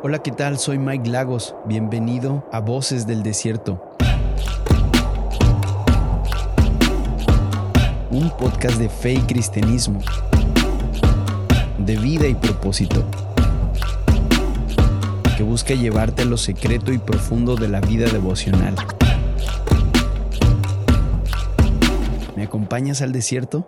[0.00, 0.60] Hola, ¿qué tal?
[0.60, 1.56] Soy Mike Lagos.
[1.66, 3.82] Bienvenido a Voces del Desierto.
[8.08, 9.98] Un podcast de fe y cristianismo,
[11.78, 13.04] de vida y propósito,
[15.36, 18.76] que busca llevarte a lo secreto y profundo de la vida devocional.
[22.36, 23.66] ¿Me acompañas al desierto?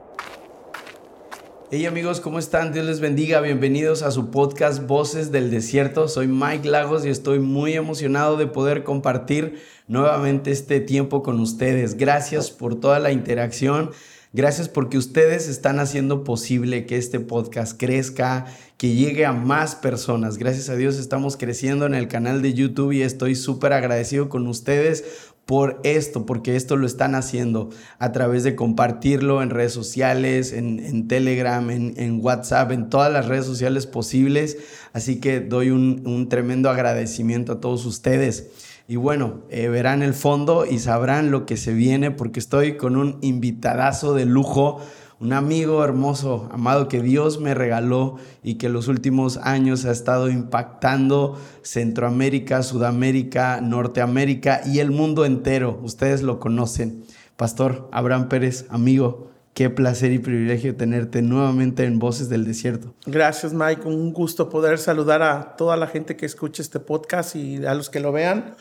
[1.73, 2.73] Hey amigos, ¿cómo están?
[2.73, 3.41] Dios les bendiga.
[3.41, 6.09] Bienvenidos a su podcast Voces del Desierto.
[6.09, 11.96] Soy Mike Lagos y estoy muy emocionado de poder compartir nuevamente este tiempo con ustedes.
[11.96, 13.93] Gracias por toda la interacción.
[14.32, 20.39] Gracias porque ustedes están haciendo posible que este podcast crezca, que llegue a más personas.
[20.39, 24.46] Gracias a Dios estamos creciendo en el canal de YouTube y estoy súper agradecido con
[24.46, 30.53] ustedes por esto, porque esto lo están haciendo a través de compartirlo en redes sociales,
[30.53, 34.58] en, Telegram, en, WhatsApp, en todas las redes sociales posibles.
[34.92, 38.50] Así que doy un, tremendo agradecimiento a todos ustedes.
[38.87, 42.97] Y bueno, eh, verán el fondo y sabrán lo que se viene porque estoy con
[42.97, 44.81] un invitadazo de lujo
[45.21, 50.31] un amigo hermoso, amado, que Dios me regaló y que los últimos años ha estado
[50.31, 55.79] impactando Centroamérica, Sudamérica, Norteamérica y el mundo entero.
[55.83, 57.05] Ustedes lo conocen.
[57.37, 62.95] Pastor Abraham Pérez, amigo, qué placer y privilegio tenerte nuevamente en Voces del Desierto.
[63.05, 63.87] Gracias, Mike.
[63.87, 67.91] Un gusto poder saludar a toda la gente que escuche este podcast y a los
[67.91, 68.57] que lo vean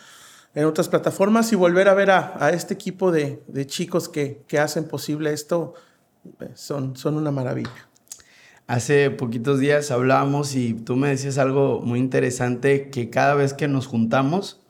[0.56, 4.86] en otras plataformas y volver a ver a, este equipo de, chicos que, que hacen
[4.86, 5.76] posible esto
[6.56, 7.90] son, son una maravilla.
[8.68, 13.68] Hace poquitos días hablábamos y tú me decías algo muy interesante, que cada vez que
[13.68, 14.62] nos juntamos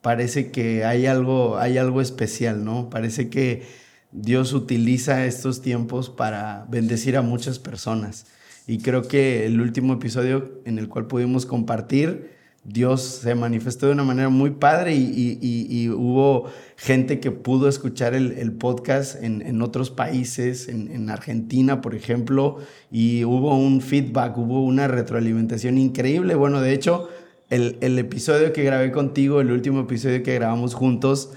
[0.00, 2.88] parece que hay algo, hay algo especial, ¿no?
[2.88, 3.66] Parece que
[4.12, 8.26] Dios utiliza estos tiempos para bendecir a muchas personas.
[8.66, 12.37] Y creo que el último episodio en el cual pudimos compartir,
[12.68, 16.44] Dios se manifestó de una manera muy padre y, hubo
[16.76, 22.58] gente que pudo escuchar el, podcast en, otros países, en, Argentina, por ejemplo,
[22.90, 26.34] y hubo un feedback, hubo una retroalimentación increíble.
[26.34, 27.08] Bueno, de hecho,
[27.48, 31.30] el, el episodio que grabé contigo, el último episodio que grabamos juntos,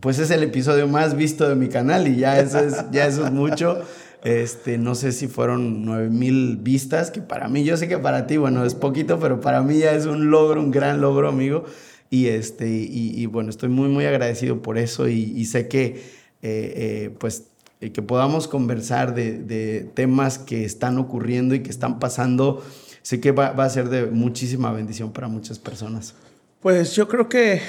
[0.00, 3.26] pues es el episodio más visto de mi canal y ya eso es, ya eso
[3.26, 3.82] es mucho.
[4.24, 8.36] Este, no sé si fueron 9000 vistas, que para mí, yo sé que para ti,
[8.36, 11.64] bueno, es poquito, pero para mí ya es un logro, un gran logro, amigo.
[12.10, 15.94] Y, este, y, bueno, estoy muy, muy agradecido por eso y, sé que, eh,
[16.42, 17.48] eh, pues,
[17.80, 22.64] eh, que podamos conversar de, temas que están ocurriendo y que están pasando,
[23.02, 26.14] sé que va, a ser de muchísima bendición para muchas personas.
[26.60, 27.60] Pues yo creo que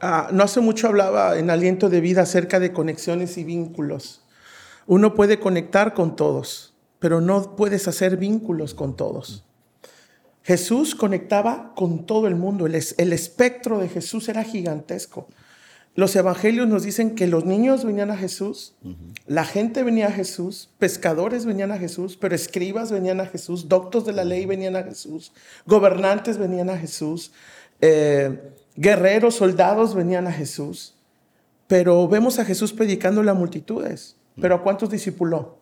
[0.00, 4.22] ah, no hace mucho hablaba en Aliento de Vida acerca de conexiones y vínculos.
[4.90, 9.44] Uno puede conectar con todos, pero no puedes hacer vínculos con todos.
[10.42, 15.28] Jesús conectaba con todo el mundo, el, el espectro de Jesús era gigantesco.
[15.94, 18.74] Los evangelios nos dicen que los niños venían a Jesús,
[19.28, 24.04] la gente venía a Jesús, pescadores venían a Jesús, pero escribas venían a Jesús, doctos
[24.04, 25.30] de la ley venían a Jesús,
[25.66, 27.30] gobernantes venían a Jesús,
[27.80, 30.96] eh, guerreros, soldados venían a Jesús.
[31.68, 34.16] Pero vemos a Jesús predicando a multitudes.
[34.40, 35.58] Pero ¿a cuántos discipuló?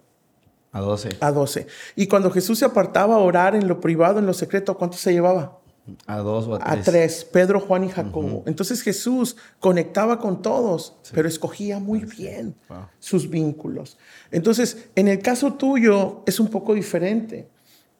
[0.72, 1.08] A doce.
[1.20, 1.66] A doce.
[1.96, 5.00] Y cuando Jesús se apartaba a orar en lo privado, en lo secreto, ¿a cuántos
[5.00, 5.58] se llevaba?
[6.06, 6.88] A dos o a tres.
[6.88, 8.42] A tres, Pedro, Juan y Jacobo.
[8.46, 12.54] Entonces Jesús conectaba con todos, pero escogía muy bien
[12.98, 13.96] sus vínculos.
[14.30, 17.48] Entonces, en el caso tuyo es un poco diferente,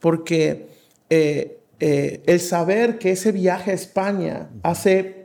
[0.00, 0.68] porque
[1.08, 5.17] eh, eh, el saber que ese viaje a España hace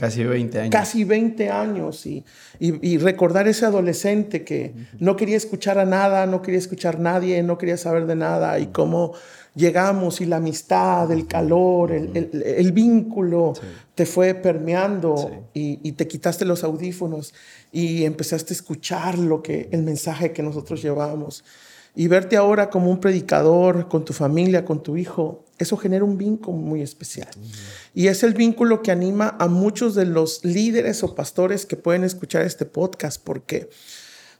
[0.00, 0.72] Casi 20 años.
[0.72, 2.06] Casi 20 años.
[2.06, 2.24] Y,
[2.58, 7.42] y, recordar ese adolescente que no quería escuchar a nada, no quería escuchar a nadie,
[7.42, 8.58] no quería saber de nada.
[8.58, 9.12] Y cómo
[9.54, 13.52] llegamos y la amistad, el calor, el, el, vínculo
[13.94, 17.34] te fue permeando y, y, te quitaste los audífonos
[17.70, 21.44] y empezaste a escuchar lo que, el mensaje que nosotros llevamos.
[21.94, 26.16] Y verte ahora como un predicador con tu familia, con tu hijo, eso genera un
[26.16, 27.28] vínculo muy especial.
[27.94, 32.02] Y es el vínculo que anima a muchos de los líderes o pastores que pueden
[32.02, 33.68] escuchar este podcast, porque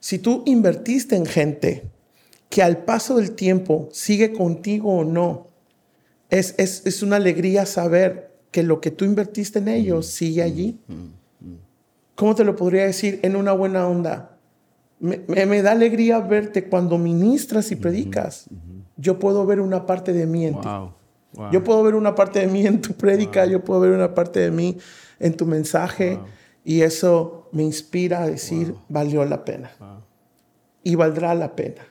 [0.01, 1.91] si tú invertiste en gente
[2.49, 5.49] que al paso del tiempo sigue contigo o no,
[6.31, 10.81] es, es, una alegría saber que lo que tú invertiste en ellos sigue allí.
[12.15, 14.39] ¿Cómo te lo podría decir en una buena onda?
[15.01, 18.47] Me, me, da alegría verte cuando ministras y predicas.
[18.97, 20.69] Yo puedo ver una parte de mí en ti.
[21.53, 24.41] Yo puedo ver una parte de mí en tu prédica, yo puedo ver una parte
[24.41, 24.79] de mí
[25.19, 26.19] en tu mensaje
[26.65, 29.71] y eso me inspira a decir, valió la pena.
[30.83, 31.83] Y valdrá la pena.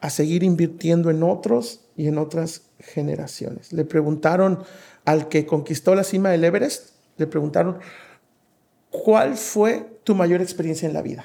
[0.00, 3.72] A seguir invirtiendo en otros y en otras generaciones.
[3.72, 4.62] Le preguntaron
[5.04, 7.78] al que conquistó la cima del Everest, le preguntaron,
[8.90, 11.24] ¿cuál fue tu mayor experiencia en la vida?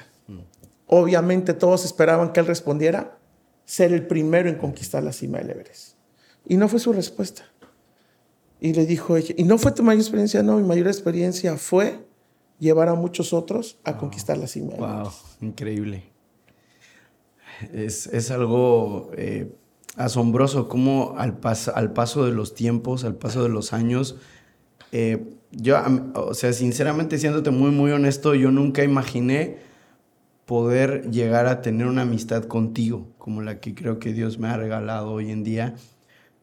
[0.86, 3.18] Obviamente todos esperaban que él respondiera,
[3.64, 5.95] ser el primero en conquistar la cima del Everest.
[6.46, 7.42] Y no fue su respuesta.
[8.60, 10.42] Y le dijo ella, ¿y no fue tu mayor experiencia?
[10.42, 12.06] No, mi mayor experiencia fue
[12.58, 14.74] llevar a muchos otros a conquistar la cima.
[14.76, 15.10] Wow,
[15.40, 16.04] increíble.
[17.72, 19.52] Es, algo eh,
[19.96, 21.38] asombroso cómo al,
[21.74, 24.16] al paso de los tiempos, al paso de los años,
[24.92, 25.78] eh, yo,
[26.14, 29.58] o sea, sinceramente, siéndote muy, muy honesto, yo nunca imaginé
[30.44, 34.56] poder llegar a tener una amistad contigo, como la que creo que Dios me ha
[34.56, 35.74] regalado hoy en día.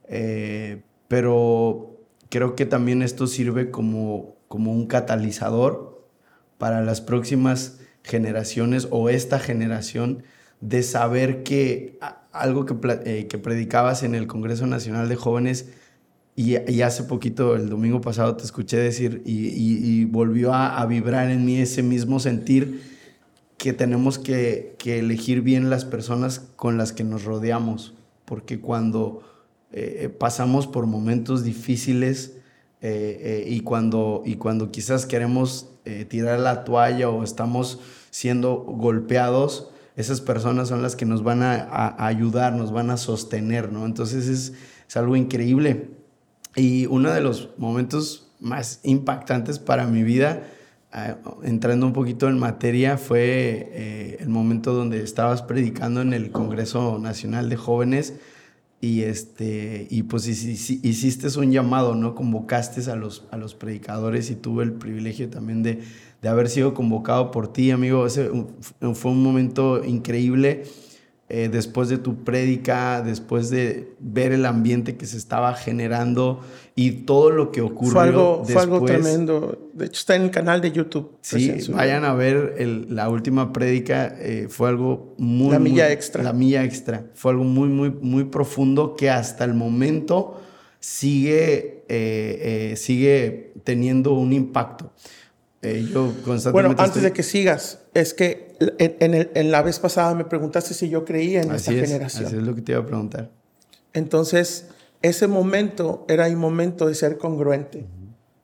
[0.08, 6.08] Eh, pero creo que también esto sirve como, como un catalizador
[6.58, 10.24] para las próximas generaciones o esta generación
[10.62, 12.00] de saber que
[12.32, 15.68] algo que, eh, que predicabas en el Congreso Nacional de Jóvenes
[16.36, 21.58] y, hace poquito, el domingo pasado, te escuché decir y, volvió a, vibrar en mí
[21.58, 22.82] ese mismo sentir
[23.58, 27.94] que tenemos que, elegir bien las personas con las que nos rodeamos,
[28.26, 29.22] porque cuando
[29.74, 32.38] eh, pasamos por momentos difíciles
[32.82, 35.70] eh, y, cuando, y cuando quizás queremos
[36.08, 37.80] tirar la toalla o estamos
[38.10, 43.72] siendo golpeados, esas personas son las que nos van a, ayudar, nos van a sostener,
[43.72, 43.86] ¿no?
[43.86, 44.54] Entonces es,
[44.96, 45.90] algo increíble.
[46.56, 50.44] Y uno de los momentos más impactantes para mi vida,
[50.92, 56.32] ah, entrando un poquito en materia, fue eh, el momento donde estabas predicando en el
[56.32, 58.14] Congreso Nacional de Jóvenes
[58.84, 62.16] y, este, y pues hiciste un llamado, ¿no?
[62.16, 65.80] Convocaste a los, a los predicadores y tuve el privilegio también de,
[66.22, 68.06] de haber sido convocado por ti, amigo.
[68.06, 68.30] Ese
[68.94, 70.66] fue un momento increíble.
[71.36, 76.42] Eh, después de tu prédica, después de ver el ambiente que se estaba generando
[76.76, 77.92] y todo lo que ocurrió.
[77.92, 79.72] Fue algo, fue algo tremendo.
[79.74, 81.18] De hecho, está en el canal de YouTube.
[81.22, 84.16] Sí, vayan a ver la última prédica.
[84.20, 85.50] Eh, fue algo muy.
[85.54, 86.22] La milla extra.
[86.22, 87.08] La milla extra.
[87.16, 90.40] Fue algo muy, muy, muy profundo que hasta el momento
[90.80, 94.94] sigue, eh, sigue teniendo un impacto.
[95.64, 95.88] Eh,
[96.52, 101.06] bueno, antes de que sigas, es que en, la vez pasada me preguntaste si yo
[101.06, 102.26] creía en esta generación.
[102.26, 103.32] Así es lo que te iba a preguntar.
[103.94, 104.68] Entonces,
[105.02, 107.86] ese momento era el momento de ser congruente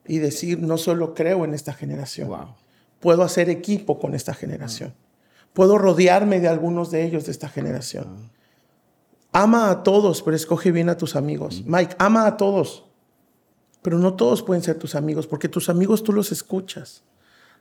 [0.07, 2.29] y decir, no solo creo en esta generación,
[2.99, 4.93] puedo hacer equipo con esta generación,
[5.53, 8.31] puedo rodearme de algunos de ellos de esta generación.
[9.31, 11.63] Ama a todos, pero escoge bien a tus amigos.
[11.65, 12.85] Mike, ama a todos,
[13.81, 17.03] pero no todos pueden ser tus amigos, porque tus amigos tú los escuchas.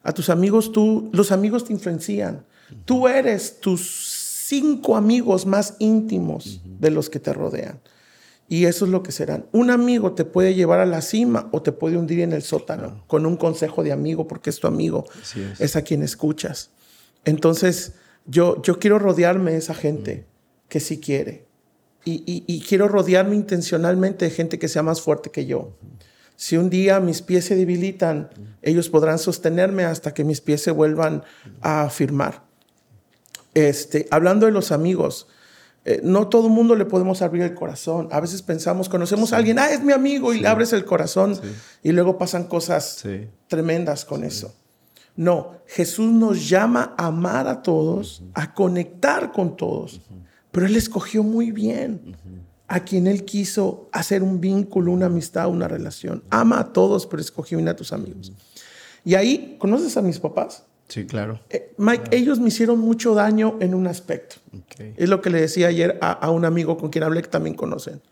[0.02, 2.44] A tus amigos tú, los amigos te influencian.
[2.84, 7.80] Tú eres tus cinco amigos más íntimos de los que te rodean.
[8.48, 9.44] Y eso es lo que serán.
[9.52, 13.04] Un amigo te puede llevar a la cima o te puede hundir en el sótano
[13.06, 15.04] con un consejo de amigo, porque es tu amigo,
[15.58, 15.76] es.
[15.76, 16.70] a quien escuchas.
[17.26, 17.92] Entonces,
[18.24, 20.26] yo, yo quiero rodearme de esa gente
[20.68, 21.46] que sí quiere.
[22.04, 25.76] Y, quiero rodearme intencionalmente de gente que sea más fuerte que yo.
[26.38, 28.30] Si un día mis pies se debilitan,
[28.62, 31.24] ellos podrán sostenerme hasta que mis pies se vuelvan
[31.62, 32.44] a afirmar.
[33.54, 35.26] Este, hablando de los amigos,
[35.84, 38.08] eh, no todo el mundo le podemos abrir el corazón.
[38.12, 41.36] A veces pensamos, conocemos a alguien, ah, es mi amigo, y le abres el corazón,
[41.82, 43.02] y luego pasan cosas
[43.48, 44.54] tremendas con eso.
[45.16, 50.02] No, Jesús nos llama a amar a todos, a conectar con todos,
[50.52, 52.16] pero Él escogió muy bien
[52.68, 56.22] a quien Él quiso hacer un vínculo, una amistad, una relación.
[56.28, 58.32] Ama a todos, pero escogió bien a tus amigos.
[59.04, 60.64] Y ahí, ¿conoces a mis papás?
[60.86, 61.40] Sí, claro.
[61.48, 64.36] Eh, Mike, ellos me hicieron mucho daño en un aspecto.
[64.96, 68.02] Es lo que le decía ayer a, un amigo con quien hablé que también conocen.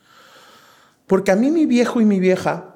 [1.07, 2.75] Porque a mí mi viejo y mi vieja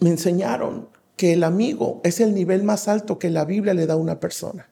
[0.00, 3.94] me enseñaron que el amigo es el nivel más alto que la Biblia le da
[3.94, 4.68] a una persona.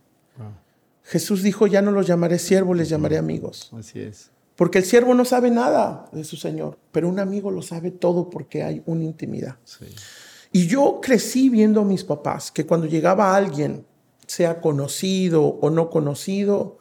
[1.02, 3.70] Jesús dijo, ya no los llamaré siervos, les llamaré amigos.
[3.76, 4.30] Así es.
[4.56, 8.30] Porque el siervo no sabe nada de su Señor, pero un amigo lo sabe todo
[8.30, 9.56] porque hay una intimidad.
[10.50, 13.84] Y yo crecí viendo a mis papás que cuando llegaba alguien,
[14.26, 16.78] sea conocido o no conocido,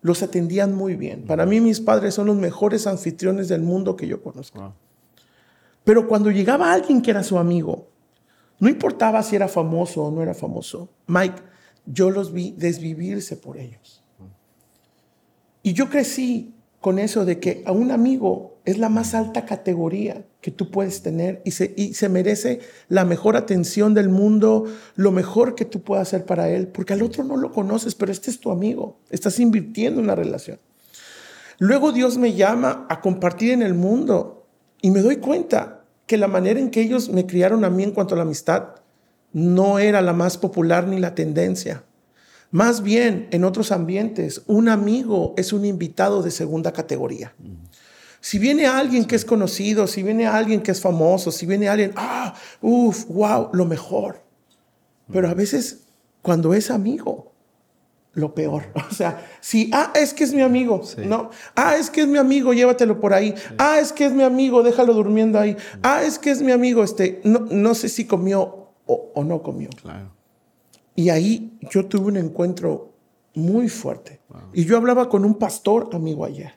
[0.00, 1.24] los atendían muy bien.
[1.26, 4.74] Para mí mis padres son los mejores anfitriones del mundo que yo conozco.
[5.84, 7.88] Pero cuando llegaba alguien que era su amigo,
[8.58, 11.42] no importaba si era famoso o no era famoso, Mike,
[11.86, 14.02] yo los vi desvivirse por ellos.
[15.62, 20.24] Y yo crecí con eso de que a un amigo es la más alta categoría
[20.40, 25.10] que tú puedes tener y se, y se merece la mejor atención del mundo, lo
[25.10, 28.30] mejor que tú puedas hacer para él, porque al otro no lo conoces, pero este
[28.30, 30.58] es tu amigo, estás invirtiendo en una relación.
[31.58, 34.46] Luego Dios me llama a compartir en el mundo
[34.80, 37.90] Y me doy cuenta que la manera en que ellos me criaron a mí en
[37.90, 38.76] cuanto a la amistad
[39.32, 41.82] no era la más popular ni la tendencia.
[42.50, 47.34] Más bien, en otros ambientes, un amigo es un invitado de segunda categoría.
[48.20, 51.92] Si viene alguien que es conocido, si viene alguien que es famoso, si viene alguien,
[51.96, 54.22] ah, uff, wow, lo mejor.
[55.12, 55.84] Pero a veces,
[56.22, 57.32] cuando es amigo,
[58.14, 58.64] lo peor.
[58.90, 62.18] O sea, si, ah, es que es mi amigo, no, ah, es que es mi
[62.18, 66.18] amigo, llévatelo por ahí, ah, es que es mi amigo, déjalo durmiendo ahí, ah, es
[66.18, 69.68] que es mi amigo, este, no, no sé si comió o, no comió.
[69.80, 70.17] Claro.
[70.98, 72.92] Y ahí yo tuve un encuentro
[73.32, 74.18] muy fuerte.
[74.52, 76.54] Y yo hablaba con un pastor amigo ayer.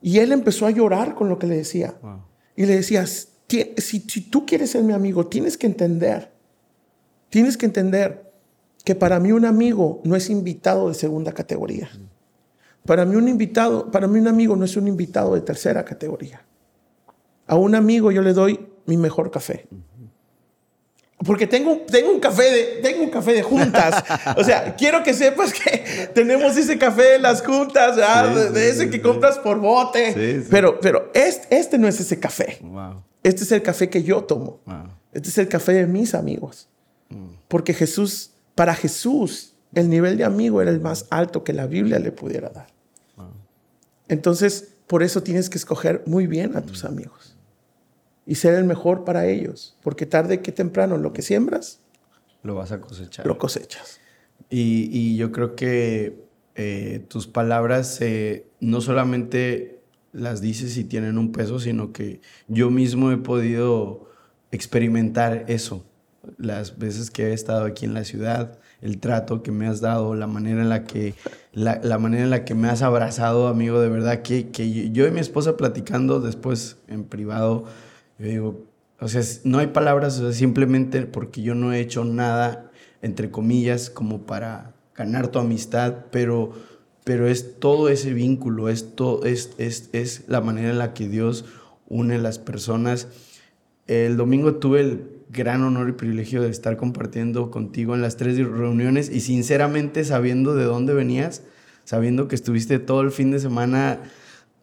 [0.00, 1.94] Y él empezó a llorar con lo que le decía.
[2.56, 3.30] Y le decía, si,
[3.76, 6.32] si tú quieres ser mi amigo, tienes que entender,
[7.28, 8.32] tienes que entender
[8.86, 11.90] que para mí un amigo no es invitado de segunda categoría.
[12.86, 16.42] Para mí un invitado, para mí un amigo no es un invitado de tercera categoría.
[17.46, 19.68] A un amigo yo le doy mi mejor café.
[21.24, 24.04] Porque tengo, tengo, un café de, tengo un café de juntas.
[24.36, 27.96] O sea, quiero que sepas que tenemos ese café de las juntas,
[28.52, 30.44] de, ese que compras por bote.
[30.48, 32.60] Pero, pero este, este, no es ese café.
[33.24, 34.60] Este es el café que yo tomo.
[35.12, 36.68] Este es el café de mis amigos.
[37.08, 37.30] Mm.
[37.48, 41.98] Porque Jesús, para Jesús, el nivel de amigo era el más alto que la Biblia
[41.98, 42.68] le pudiera dar.
[44.06, 46.86] Entonces, por eso tienes que escoger muy bien a tus mm.
[46.86, 47.27] amigos
[48.28, 51.80] y ser el mejor para ellos, porque tarde que temprano lo que siembras,
[52.42, 53.26] lo vas a cosechar.
[53.26, 54.00] Lo cosechas.
[54.50, 59.80] Y, yo creo que eh, tus palabras eh, no solamente
[60.12, 64.10] las dices y tienen un peso, sino que yo mismo he podido
[64.52, 65.86] experimentar eso.
[66.36, 70.14] Las veces que he estado aquí en la ciudad, el trato que me has dado,
[70.14, 71.14] la manera en la que,
[71.52, 75.06] la, la manera en la que me has abrazado, amigo, de verdad, que, que yo
[75.06, 77.64] y mi esposa platicando después en privado,
[78.18, 78.64] yo digo,
[79.00, 82.70] o sea, no hay palabras, o sea, simplemente porque yo no he hecho nada,
[83.00, 86.52] entre comillas, como para ganar tu amistad, pero,
[87.04, 88.88] pero es todo ese vínculo, es,
[89.24, 91.44] es, es, es la manera en la que Dios
[91.86, 93.08] une las personas.
[93.86, 98.38] El domingo tuve el gran honor y privilegio de estar compartiendo contigo en las tres
[98.38, 101.42] reuniones y sinceramente sabiendo de dónde venías,
[101.84, 104.00] sabiendo que estuviste todo el fin de semana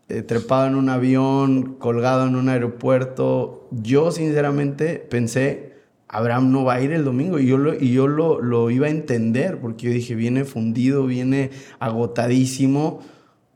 [0.08, 3.68] eh, trepado en un avión, colgado en un aeropuerto.
[3.72, 5.74] Yo sinceramente pensé,
[6.08, 8.86] Abraham no va a ir el domingo y yo lo, y yo lo, lo iba
[8.88, 13.02] a entender porque yo dije, viene fundido, viene agotadísimo,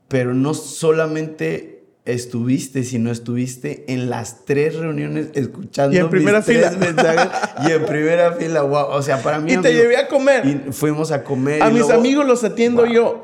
[0.08, 6.72] pero no solamente estuviste, sino estuviste en las tres reuniones escuchando y en primera fila.
[6.72, 7.28] mensajes
[7.68, 10.44] y en primera fila, wow, o sea, para mí y te llevé a comer.
[10.44, 11.62] Y fuimos a comer.
[11.62, 13.20] A mis amigos los atiendo yo.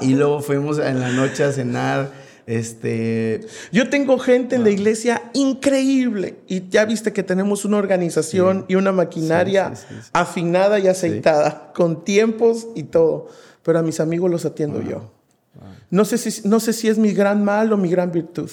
[0.00, 5.30] y luego fuimos en la noche a cenar este, yo tengo gente en la iglesia
[5.32, 9.72] increíble y ya viste que tenemos una organización y una maquinaria
[10.12, 13.28] afinada y aceitada, con tiempos y todo,
[13.62, 15.12] pero a mis amigos los atiendo yo.
[15.90, 18.50] No, sé si, no sé si es mi gran mal o mi gran virtud,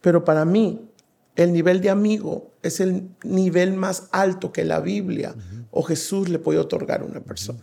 [0.00, 0.88] pero para mí
[1.36, 5.34] el nivel de amigo es el nivel más alto que la Biblia
[5.70, 7.60] o Jesús le puede otorgar a una persona.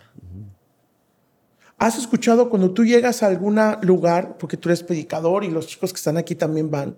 [1.78, 5.94] ¿Has escuchado cuando tú llegas a algún lugar, porque tú eres predicador y los chicos
[5.94, 6.98] que están aquí también van,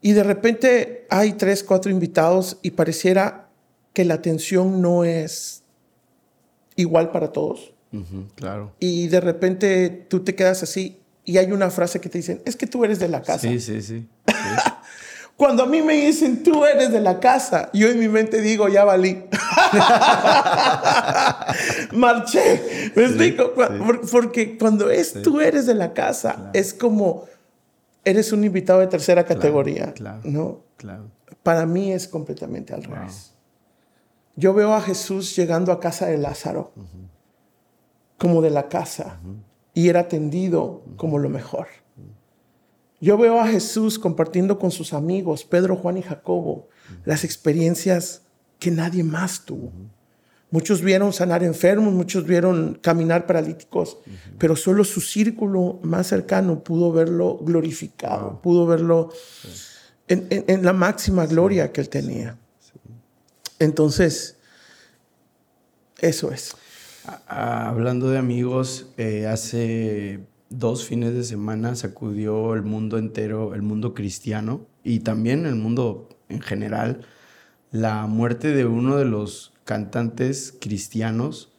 [0.00, 3.48] y de repente hay tres, cuatro invitados y pareciera
[3.92, 5.62] que la atención no es
[6.76, 7.72] igual para todos?
[8.36, 8.72] claro.
[8.80, 12.56] Y de repente tú te quedas así y hay una frase que te dicen, es
[12.56, 13.46] que tú eres de la casa.
[13.46, 14.06] Sí, sí, sí.
[15.42, 18.68] Cuando a mí me dicen, tú eres de la casa, yo en mi mente digo,
[18.68, 19.24] ya valí.
[21.92, 22.92] Marché.
[22.94, 23.52] ¿Me explico?
[24.12, 27.24] Porque cuando es tú eres de la casa, es como
[28.04, 29.92] eres un invitado de tercera categoría.
[29.94, 30.60] Claro, ¿no?
[30.76, 31.10] claro.
[31.42, 33.34] Para mí es completamente al revés.
[34.36, 36.70] Yo veo a Jesús llegando a casa de Lázaro,
[38.16, 39.18] como de la casa,
[39.74, 41.66] y era atendido como lo mejor.
[43.02, 46.68] Yo veo a Jesús compartiendo con sus amigos, Pedro, Juan y Jacobo,
[47.04, 48.22] las experiencias
[48.60, 49.72] que nadie más tuvo.
[50.52, 53.98] Muchos vieron sanar enfermos, muchos vieron caminar paralíticos,
[54.38, 59.10] pero solo su círculo más cercano pudo verlo glorificado, pudo verlo
[60.06, 62.38] en, la máxima gloria que él tenía.
[63.58, 64.36] Entonces,
[65.98, 66.54] eso es.
[67.26, 70.20] Hablando de amigos, eh, hace
[70.58, 76.08] dos fines de semana sacudió el mundo entero, el mundo cristiano y también el mundo
[76.28, 77.02] en general,
[77.70, 81.52] la muerte de uno de los cantantes cristianos,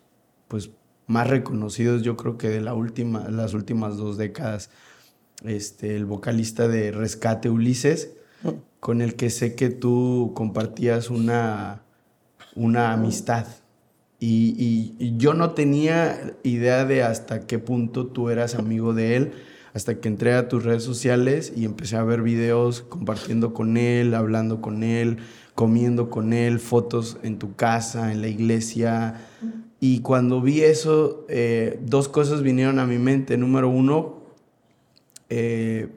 [0.47, 0.71] pues
[1.07, 4.69] más reconocidos yo creo que de la última, las últimas dos décadas,
[5.43, 8.15] este, el vocalista de Rescate Ulises.
[8.79, 11.83] con el que sé que tú compartías una,
[12.53, 13.47] una amistad.
[14.25, 19.31] Y, yo no tenía idea de hasta qué punto tú eras amigo de él,
[19.73, 24.13] hasta que entré a tus redes sociales y empecé a ver videos compartiendo con él,
[24.13, 25.17] hablando con él,
[25.55, 29.19] comiendo con él, fotos en tu casa, en la iglesia.
[29.81, 33.35] Y cuando vi eso, eh, dos cosas vinieron a mi mente.
[33.35, 34.21] Número uno,
[35.27, 35.89] eh,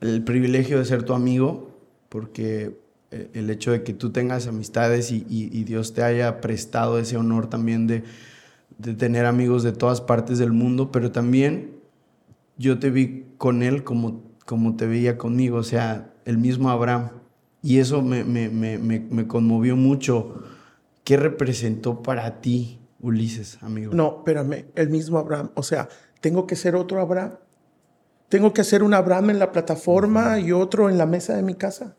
[0.00, 1.70] el privilegio de ser tu amigo,
[2.08, 2.76] porque
[3.32, 7.86] el hecho de que tú tengas amistades y, Dios te haya prestado ese honor también
[7.86, 8.04] de,
[8.96, 11.76] tener amigos de todas partes del mundo, pero también
[12.56, 17.10] yo te vi con él como, como te veía conmigo, o sea, el mismo Abraham.
[17.62, 20.42] Y eso me, me, conmovió mucho.
[21.02, 23.94] ¿Qué representó para ti, Ulises, amigo?
[23.94, 25.50] No, espérame, el mismo Abraham.
[25.54, 25.88] O sea,
[26.20, 27.36] tengo que ser otro Abraham.
[28.28, 31.54] Tengo que hacer un Abraham en la plataforma y otro en la mesa de mi
[31.54, 31.96] casa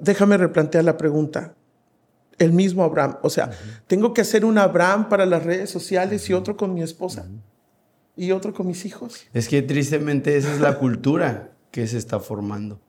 [0.00, 1.54] déjame replantear la pregunta.
[2.38, 3.16] El mismo Abraham.
[3.22, 3.50] O sea,
[3.86, 7.26] tengo que hacer un Abraham para las redes sociales y otro con mi esposa.
[8.16, 9.26] Y otro con mis hijos.
[9.32, 12.80] Es que tristemente esa es la cultura que se está formando.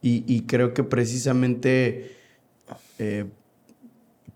[0.00, 2.16] Y, creo que precisamente
[2.98, 3.26] eh,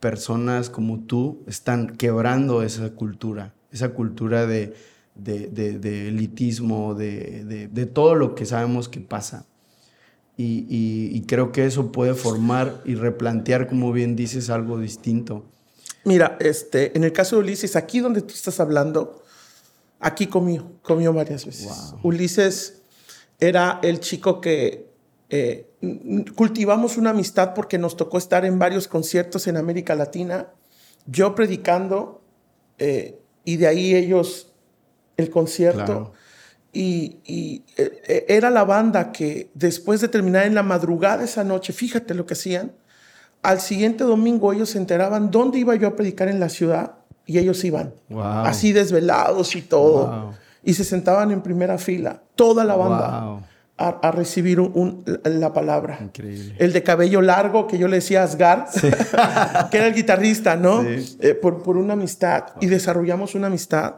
[0.00, 4.75] personas como tú están quebrando esa cultura, esa cultura de,
[5.14, 9.47] de elitismo, de, todo lo que sabemos que pasa.
[10.45, 15.45] Y, creo que eso puede formar y replantear, como bien dices, algo distinto.
[16.05, 19.23] Mira, este, en el caso de Ulises, aquí donde tú estás hablando,
[20.01, 21.95] aquí comió, comió varias veces.
[22.03, 22.83] Ulises
[23.39, 24.91] era el chico que
[25.31, 25.71] eh,
[26.35, 30.49] cultivamos una amistad porque nos tocó estar en varios conciertos en América Latina,
[31.07, 32.23] yo predicando,
[32.79, 34.53] eh, y de ahí ellos
[35.17, 36.13] el concierto.
[36.75, 41.73] Y, eh, eh, era la banda que después de terminar en la madrugada esa noche,
[41.73, 42.73] fíjate lo que hacían,
[43.43, 46.93] al siguiente domingo ellos se enteraban dónde iba yo a predicar en la ciudad
[47.26, 50.32] y ellos iban, así desvelados y todo.
[50.65, 53.49] Y se sentaban en primera fila, toda la banda.
[53.78, 54.61] A, recibir
[55.25, 55.99] la palabra.
[56.00, 56.54] Increíble.
[56.58, 58.69] El de cabello largo, que yo le decía Asgar,
[59.73, 60.85] que era el guitarrista, ¿no?
[60.85, 62.45] Eh, por, por, una amistad.
[62.61, 63.97] Y desarrollamos una amistad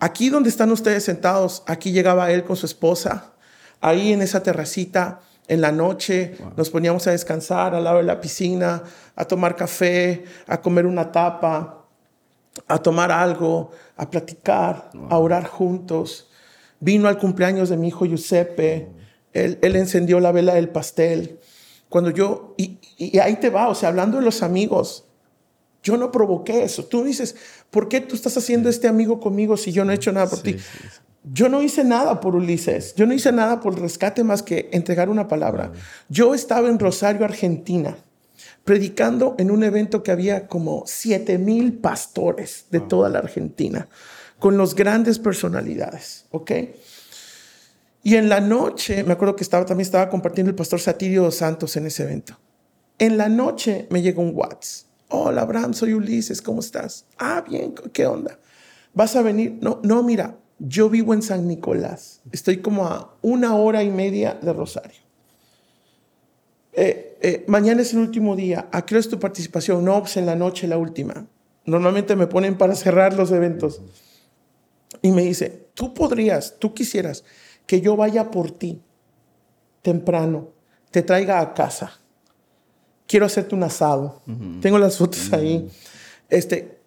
[0.00, 3.32] Aquí donde están ustedes sentados, aquí llegaba él con su esposa,
[3.80, 8.20] ahí en esa terracita, en la noche nos poníamos a descansar al lado de la
[8.20, 8.82] piscina,
[9.16, 11.86] a tomar café, a comer una tapa,
[12.68, 16.28] a tomar algo, a platicar, a orar juntos.
[16.80, 18.88] Vino al cumpleaños de mi hijo Giuseppe,
[19.32, 21.40] él, encendió la vela del pastel.
[21.88, 25.07] Cuando yo, y, y ahí te va, o sea, hablando de los amigos,
[25.82, 26.84] yo no provoqué eso.
[26.84, 27.36] Tú dices,
[27.70, 30.40] ¿por qué tú estás haciendo este amigo conmigo si yo no he hecho nada por
[30.40, 30.56] ti?
[31.32, 32.94] Yo no hice nada por Ulises.
[32.94, 35.72] Yo no hice nada por el rescate más que entregar una palabra.
[36.08, 37.96] Yo estaba en Rosario, Argentina,
[38.64, 43.88] predicando en un evento que había como 7 mil pastores de toda la Argentina,
[44.38, 46.52] con los grandes personalidades, ¿ok?
[48.02, 51.76] Y en la noche, me acuerdo que estaba, también estaba compartiendo el pastor Satirio Santos
[51.76, 52.38] en ese evento.
[52.98, 57.06] En la noche me llegó un WhatsApp Hola, Abraham, soy Ulises, ¿cómo estás?
[57.16, 58.38] Ah, bien, ¿qué onda?
[58.92, 59.56] ¿Vas a venir?
[59.62, 62.20] No, no, mira, yo vivo en San Nicolás.
[62.30, 65.00] Estoy como a una hora y media de Rosario.
[66.74, 68.68] Eh, eh, mañana es el último día.
[68.70, 69.82] ¿A es tu participación?
[69.82, 71.26] No, pues en la noche la última.
[71.64, 73.80] Normalmente me ponen para cerrar los eventos.
[75.00, 77.24] Y me dice, tú podrías, tú quisieras
[77.66, 78.82] que yo vaya por ti
[79.80, 80.50] temprano,
[80.90, 81.98] te traiga a casa
[83.08, 84.20] quiero hacerte un asado.
[84.60, 85.68] Tengo las fotos ahí.
[86.28, 86.78] Este,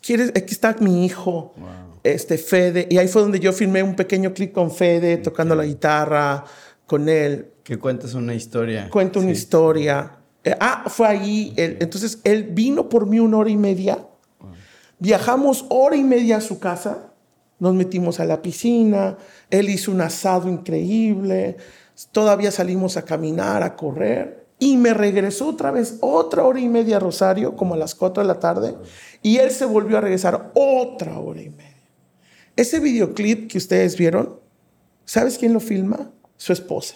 [0.00, 0.30] ¿quieres?
[0.30, 1.54] Aquí está mi hijo,
[2.02, 2.88] este, Fede.
[2.90, 6.44] Y ahí fue donde yo filmé un pequeño clip con Fede, tocando la guitarra
[6.86, 7.52] con él.
[7.62, 8.88] Que cuentas una historia.
[8.90, 10.18] Cuento una historia.
[10.42, 11.52] Eh, ah, fue ahí.
[11.56, 13.98] entonces, él vino por mí una hora y media.
[14.98, 17.10] Viajamos hora y media a su casa.
[17.58, 19.18] Nos metimos a la piscina.
[19.50, 21.58] Él hizo un asado increíble.
[22.12, 26.96] Todavía salimos a caminar, a correr y me regresó otra vez otra hora y media
[26.96, 28.74] a Rosario, como a las 4 de la tarde,
[29.20, 31.82] y él se volvió a regresar otra hora y media.
[32.56, 34.40] Ese videoclip que ustedes vieron,
[35.04, 36.10] ¿sabes quién lo filma?
[36.38, 36.94] Su esposa.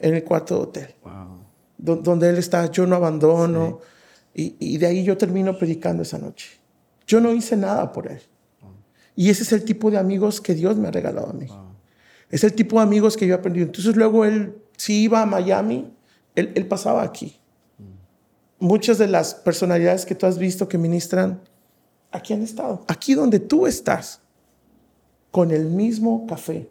[0.00, 0.94] En el cuarto de hotel.
[1.78, 3.78] donde él está, yo no abandono.
[4.34, 6.58] Y, de ahí yo termino predicando esa noche.
[7.06, 8.20] Yo no hice nada por él.
[9.14, 11.46] Y ese es el tipo de amigos que Dios me ha regalado a mí.
[12.30, 13.66] Es el tipo de amigos que yo he aprendido.
[13.66, 15.92] Entonces luego él, si iba a Miami,
[16.40, 17.36] él, pasaba aquí.
[18.58, 21.40] Muchas de las personalidades que tú has visto que ministran,
[22.10, 22.84] aquí han estado.
[22.88, 24.20] Aquí donde tú estás,
[25.30, 26.68] con el mismo café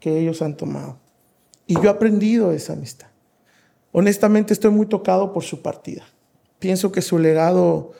[0.00, 0.98] que ellos han tomado.
[1.66, 3.08] Y yo he aprendido esa amistad.
[3.92, 6.04] Honestamente estoy muy tocado por su partida.
[6.58, 7.92] Pienso que su legado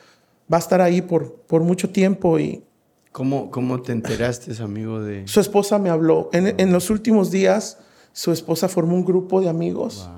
[0.53, 2.65] va a estar ahí por, por mucho tiempo y...
[3.13, 5.27] ¿Cómo, ¿Cómo te enteraste, amigo de...?
[5.27, 6.31] Su esposa me habló.
[6.33, 7.79] En, en los últimos días,
[8.13, 10.09] su esposa formó un grupo de amigos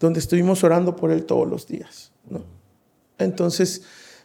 [0.00, 2.12] donde estuvimos orando por él todos los días.
[3.18, 3.82] Entonces,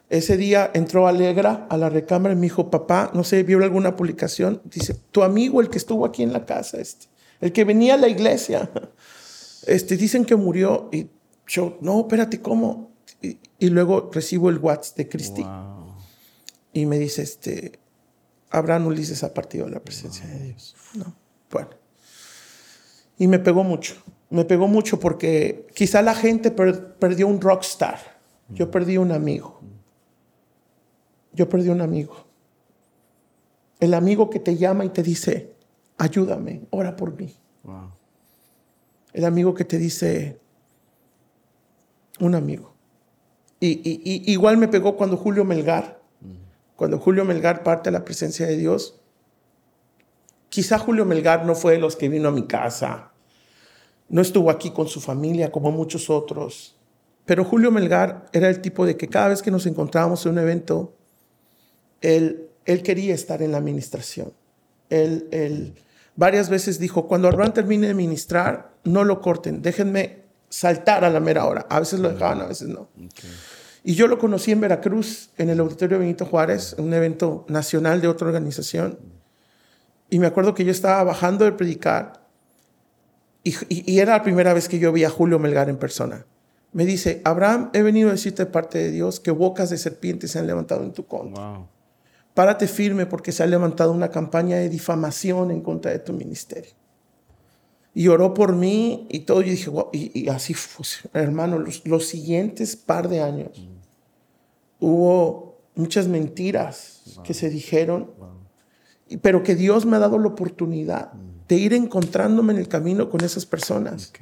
[0.10, 3.95] ese día entró Alegra a la recámara y me dijo, papá, no sé, vio alguna
[3.95, 4.62] publicación.
[4.65, 7.05] Dice, tu amigo, el que estuvo aquí en la casa, este,
[7.39, 8.69] el que venía a la iglesia,
[9.67, 10.89] este, dicen que murió.
[10.91, 11.07] Y
[11.47, 12.91] yo, no, espérate, ¿cómo?
[13.21, 15.45] Y, luego recibo el WhatsApp de Cristi.
[16.73, 17.79] Y me dice, este,
[18.49, 20.75] Abraham Ulises ha partido de la presencia de Dios.
[20.93, 21.15] No,
[21.49, 21.69] bueno.
[23.17, 23.95] Y me pegó mucho.
[24.32, 28.00] Me pegó mucho porque quizá la gente perdió un rockstar.
[28.50, 29.60] Yo perdí un amigo.
[31.34, 32.15] Yo perdí un amigo.
[33.82, 35.54] El amigo que te llama y te dice,
[35.98, 37.36] ayúdame, ora por mí.
[39.12, 40.39] El amigo que te dice,
[42.22, 42.74] un amigo.
[43.60, 46.02] Y, igual me pegó cuando Julio Melgar,
[46.78, 49.02] cuando Julio Melgar parte a la presencia de Dios.
[50.48, 53.11] Quizá Julio Melgar no fue de los que vino a mi casa,
[54.12, 56.76] no estuvo aquí con su familia como muchos otros,
[57.26, 60.39] pero Julio Melgar era el tipo de que cada vez que nos encontrábamos en un
[60.39, 60.93] evento,
[62.02, 64.34] él, él quería estar en la administración.
[64.89, 65.76] Él, él
[66.17, 71.21] varias veces dijo, cuando Abraham termine de ministrar, no lo corten, déjenme saltar a la
[71.21, 71.65] mera hora.
[71.69, 72.89] A veces lo dejaban, a veces no.
[73.84, 78.10] Y yo lo conocí en Veracruz, en el Auditorio Benito Juárez, un evento nacional de
[78.10, 79.00] otra organización.
[80.10, 82.20] Y me acuerdo que yo estaba bajando de predicar
[83.43, 86.25] y, y, era la primera vez que yo vi a Julio Melgar en persona.
[86.73, 90.32] Me dice, Abraham, he venido a decirte de parte de Dios que bocas de serpientes
[90.32, 91.67] se han levantado en tu contra.
[92.34, 96.71] Párate firme porque se ha levantado una campaña de difamación en contra de tu ministerio.
[97.93, 99.41] Y oró por mí y todo.
[99.41, 103.67] Y dije, y, así fue, hermano, los, siguientes par de años
[104.80, 108.12] hubo muchas mentiras que se dijeron,
[109.21, 111.31] pero que Dios me ha dado la oportunidad mm.
[111.51, 114.13] De ir encontrándome en el camino con esas personas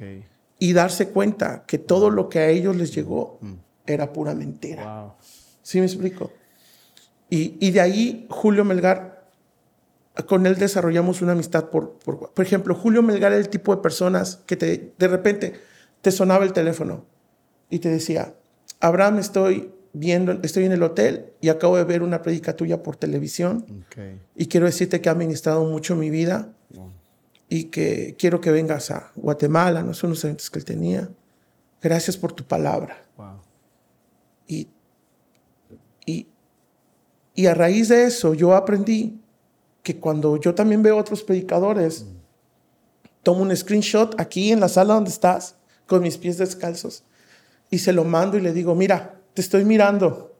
[0.58, 3.52] y darse cuenta que todo lo que a ellos les llegó mm.
[3.86, 5.14] era pura mentira.
[5.62, 6.32] ¿Sí me explico?
[7.28, 9.30] Y, de ahí Julio Melgar,
[10.26, 11.66] con él desarrollamos una amistad.
[11.66, 15.52] Por, por, ejemplo, Julio Melgar era el tipo de personas que te, de repente
[16.00, 17.04] te sonaba el teléfono
[17.68, 18.34] y te decía,
[18.80, 22.96] Abraham, estoy viendo, estoy en el hotel y acabo de ver una predica tuya por
[22.96, 23.84] televisión
[24.34, 26.56] y quiero decirte que ha ministrado mucho mi vida
[27.52, 31.10] y que quiero que vengas a Guatemala, no son los eventos que él tenía.
[31.82, 33.04] Gracias por tu palabra.
[34.46, 34.68] Y,
[36.06, 36.28] y,
[37.34, 39.20] y a raíz de eso yo aprendí
[39.82, 42.06] que cuando yo también veo otros predicadores,
[43.24, 47.02] tomo un screenshot aquí en la sala donde estás, con mis pies descalzos,
[47.68, 50.36] y se lo mando y le digo, mira, te estoy mirando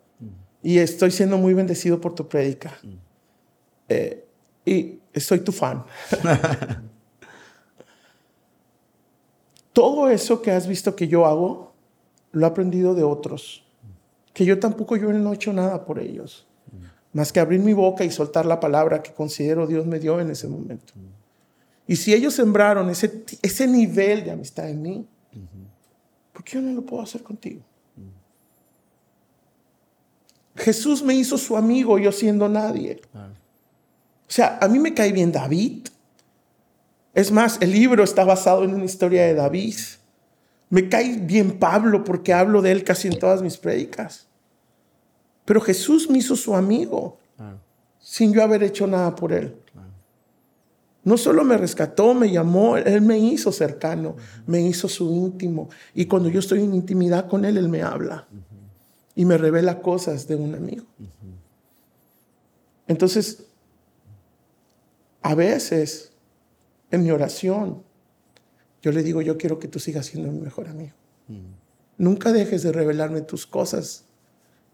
[0.63, 2.73] y estoy siendo muy bendecido por tu predica.
[3.89, 4.25] Eh,
[4.65, 5.85] y soy tu fan.
[9.73, 11.73] Todo eso que has visto que yo hago,
[12.33, 13.65] lo he aprendido de otros,
[14.33, 16.47] que yo tampoco yo no he hecho nada por ellos
[17.13, 20.31] más que abrir mi boca y soltar la palabra que considero Dios me dio en
[20.31, 20.93] ese momento.
[21.87, 25.07] Y si ellos sembraron ese, ese nivel de amistad en mí,
[26.33, 27.63] ¿por qué yo no lo puedo hacer contigo?
[30.55, 33.01] Jesús me hizo su amigo, yo siendo nadie.
[33.15, 35.89] O sea, a mí me cae bien David.
[37.15, 39.77] Es más, el libro está basado en una historia de David.
[40.69, 44.29] Me cae bien Pablo porque hablo de él casi en todas mis prédicas.
[45.45, 47.19] Pero Jesús me hizo su amigo
[47.99, 49.57] sin yo haber hecho nada por él.
[51.03, 55.71] No solo me rescató, me llamó, él me hizo cercano, me hizo su íntimo.
[55.95, 58.29] Y cuando yo estoy en intimidad con él, él me habla
[59.15, 60.85] y me revela cosas de un amigo.
[62.87, 63.45] Entonces,
[65.23, 66.10] a veces
[66.91, 67.83] en mi oración,
[68.83, 70.95] yo le digo, yo quiero que tú sigas siendo mi mejor amigo.
[71.99, 74.05] Nunca dejes de revelarme tus cosas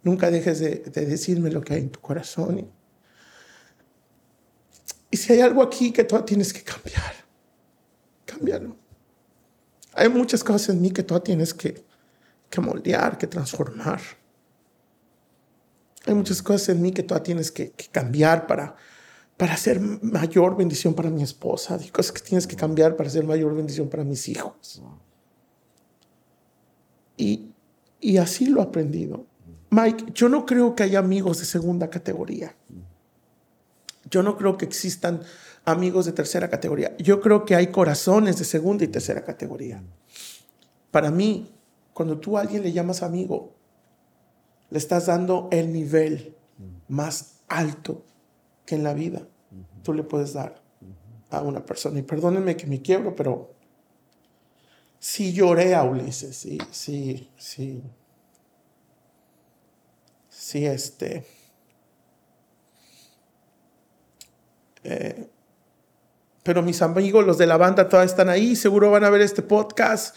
[0.06, 2.70] Nunca dejes de, decirme lo que hay en tu corazón.
[5.10, 7.12] Y, si hay algo aquí que tú tienes que cambiar,
[8.24, 8.76] cámbialo.
[9.94, 11.84] Hay muchas cosas en mí que tú tienes que,
[12.48, 14.00] que moldear, que transformar.
[16.04, 18.76] Hay muchas cosas en mí que tú tienes que, cambiar para,
[19.36, 21.76] para hacer mayor bendición para mi esposa.
[21.80, 24.82] Hay cosas que tienes que cambiar para hacer mayor bendición para mis hijos.
[27.16, 27.50] Y,
[28.00, 29.26] y así lo he aprendido.
[29.70, 32.56] Mike, yo no creo que haya amigos de segunda categoría.
[34.10, 35.20] Yo no creo que existan
[35.64, 36.96] amigos de tercera categoría.
[36.98, 39.82] Yo creo que hay corazones de segunda y tercera categoría.
[40.90, 41.52] Para mí,
[41.92, 43.54] cuando tú a alguien le llamas amigo,
[44.70, 46.36] le estás dando el nivel
[46.88, 48.02] más alto
[48.66, 49.22] que en la vida
[49.82, 50.60] tú le puedes dar
[51.30, 51.98] a una persona.
[51.98, 53.54] Y perdónenme que me quiebro, pero
[54.98, 57.82] sí lloré a Ulises, sí, sí, sí.
[60.28, 61.26] Sí, este.
[64.84, 65.28] Eh,
[66.42, 68.54] pero mis amigos, los de la banda, todavía están ahí.
[68.54, 70.14] Seguro van a ver este podcast.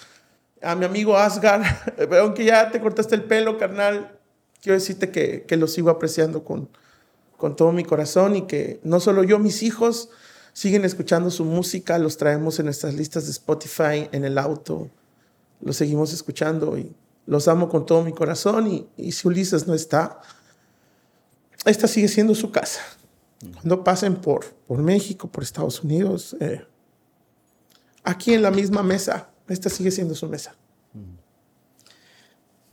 [0.62, 1.64] A mi amigo Asgar,
[2.22, 4.20] aunque ya te cortaste el pelo, carnal,
[4.62, 6.70] quiero decirte que, que lo sigo apreciando con,
[7.40, 10.10] con todo mi corazón y que no solo yo, mis hijos
[10.52, 14.90] siguen escuchando su música, los traemos en nuestras listas de Spotify, en el auto,
[15.62, 16.94] los seguimos escuchando y
[17.26, 20.20] los amo con todo mi corazón y, y si Ulises no está,
[21.66, 22.82] esta sigue siendo su casa.
[23.54, 26.66] Cuando pasen por, por México, por Estados Unidos, eh,
[28.04, 30.56] aquí en la misma mesa, esta sigue siendo su mesa.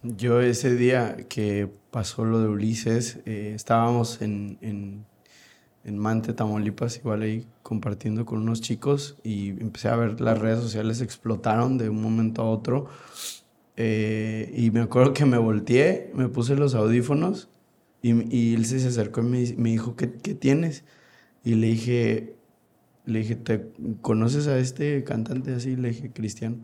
[0.03, 5.07] Yo ese día que pasó lo de Ulises, eh, estábamos en, en,
[5.83, 10.61] en, Mante, Tamaulipas, igual ahí compartiendo con unos chicos y empecé a ver las redes
[10.61, 12.91] sociales explotaron de un momento a otro.
[13.79, 17.49] Eh, y me acuerdo que me volteé, me puse los audífonos
[18.03, 20.85] y, y él se acercó y me, me dijo, ¿qué, ¿qué, tienes?
[21.45, 22.37] Y le dije,
[23.07, 25.77] le dije, ¿te conoces a este cantante así?
[25.77, 26.59] Le dije, Cristiano.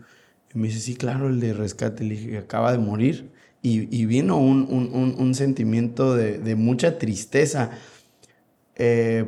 [0.55, 2.05] Y me dice, sí, claro, el de rescate.
[2.05, 3.31] Le dije, acaba de morir.
[3.65, 7.71] Y, y vino un, un, un, sentimiento de, de mucha tristeza
[8.75, 9.25] eh,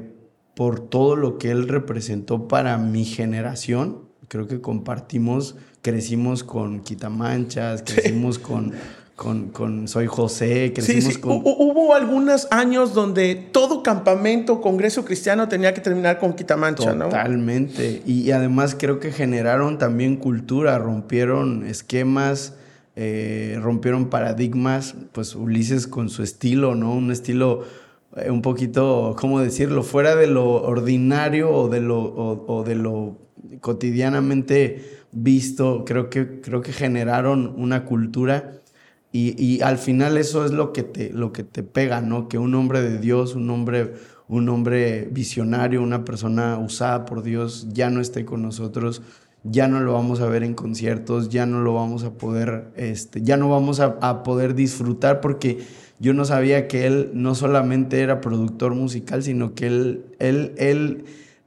[0.55, 4.03] por todo lo que él representó para mi generación.
[4.29, 8.43] Creo que compartimos, crecimos con Quitamanchas, crecimos sí.
[8.43, 8.73] con,
[9.17, 11.21] con, con, Soy José, crecimos sí, sí.
[11.21, 11.43] con...
[11.45, 17.05] Hubo algunos años donde todo campamento, congreso cristiano tenía que terminar con Quitamancha, Totalmente.
[17.05, 17.11] ¿no?
[17.11, 18.03] Totalmente.
[18.07, 22.55] Y, y, además creo que generaron también cultura, rompieron esquemas,
[22.97, 26.95] eh, rompieron paradigmas, pues Ulises con su estilo, ¿no?
[26.95, 27.63] Un estilo
[28.17, 29.83] eh, un poquito, ¿cómo decirlo?
[29.83, 33.19] Fuera de lo ordinario o de lo, o, de lo
[33.61, 38.61] cotidianamente visto, creo que, creo que generaron una cultura
[39.11, 42.29] y, y, al final eso es lo que, te, lo que te pega, ¿no?
[42.29, 43.95] Que un hombre de Dios, un hombre,
[44.27, 49.03] un hombre visionario, una persona usada por Dios ya no esté con nosotros,
[49.45, 53.23] ya no lo vamos a ver en conciertos, ya no lo vamos a poder, este,
[53.23, 55.59] ya no vamos a, a poder disfrutar porque
[56.01, 61.05] yo no sabía que él no solamente era productor musical, sino que él, él, él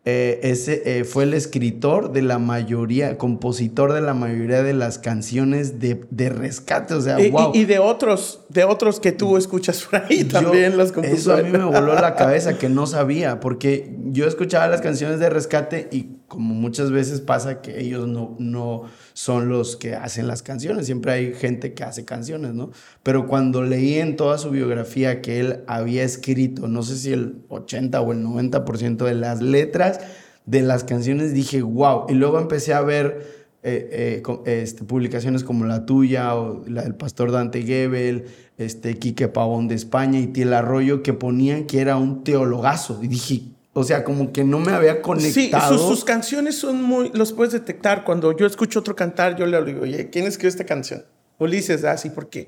[0.10, 5.00] eh, ese, eh, fue el escritor de la mayoría, compositor de la mayoría de las
[5.00, 6.94] canciones de, de rescate.
[6.94, 7.52] O sea, y, wow.
[7.54, 11.14] y, de otros, de otros que tú escuchas por ahí también yo, los compuso.
[11.14, 15.20] Eso a mí me voló la cabeza que no sabía, porque yo escuchaba las canciones
[15.20, 20.28] de rescate y como muchas veces pasa que ellos no, no son los que hacen
[20.28, 22.72] las canciones, siempre hay gente que hace canciones, ¿no?
[23.04, 27.44] Pero cuando leí en toda su biografía que él había escrito, no sé si el
[27.48, 30.02] 80 o el 90% de las letras
[30.46, 33.38] de las canciones, dije, wow, y luego empecé a ver...
[33.64, 38.26] Eh, eh, este, publicaciones como la tuya o la del pastor Dante Gebel,
[38.58, 43.04] este, Quique Pavón de España y Tiel Arroyo que ponían que era un teologazo.
[43.04, 45.78] Y dije, o sea, como que no me había conectado.
[45.78, 47.12] Sí, sus, sus, canciones son muy.
[47.14, 48.04] Los puedes detectar.
[48.04, 51.06] Cuando yo escucho otro cantar, yo le digo, oye, ¿quién escribió esta canción?
[51.38, 52.48] Ulises, así, porque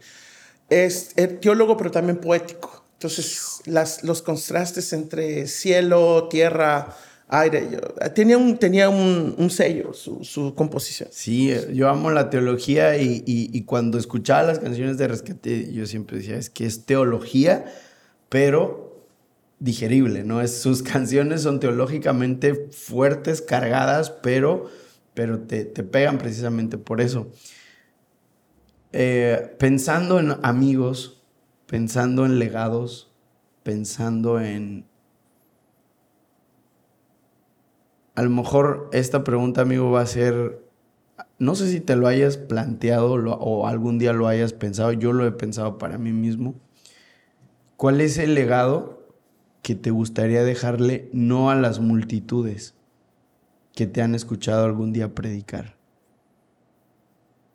[0.72, 2.84] es, es teólogo, pero también poético.
[2.94, 7.68] Entonces, las, los contrastes entre cielo, tierra, aire.
[7.74, 11.10] Yo, tenía un, tenía un, un sello, su, su, composición.
[11.12, 15.86] Sí, yo amo la teología y, y, y cuando escuchaba las canciones de Rescate, yo
[15.86, 17.66] siempre decía, es que es teología,
[18.30, 18.89] pero
[19.60, 20.42] digerible, ¿no?
[20.42, 24.70] Es, sus canciones son teológicamente fuertes, cargadas, pero,
[25.14, 27.28] pero te, te pegan precisamente por eso.
[28.92, 31.22] Eh, pensando en amigos,
[31.68, 33.14] pensando en legados,
[33.64, 34.88] pensando en...
[38.16, 40.64] A lo mejor esta pregunta, amigo, va a ser...
[41.38, 45.26] No sé si te lo hayas planteado o algún día lo hayas pensado, yo lo
[45.26, 46.56] he pensado para mí mismo.
[47.78, 48.99] ¿Cuál es el legado
[49.62, 52.74] que te gustaría dejarle no a las multitudes
[53.74, 55.76] que te han escuchado algún día predicar?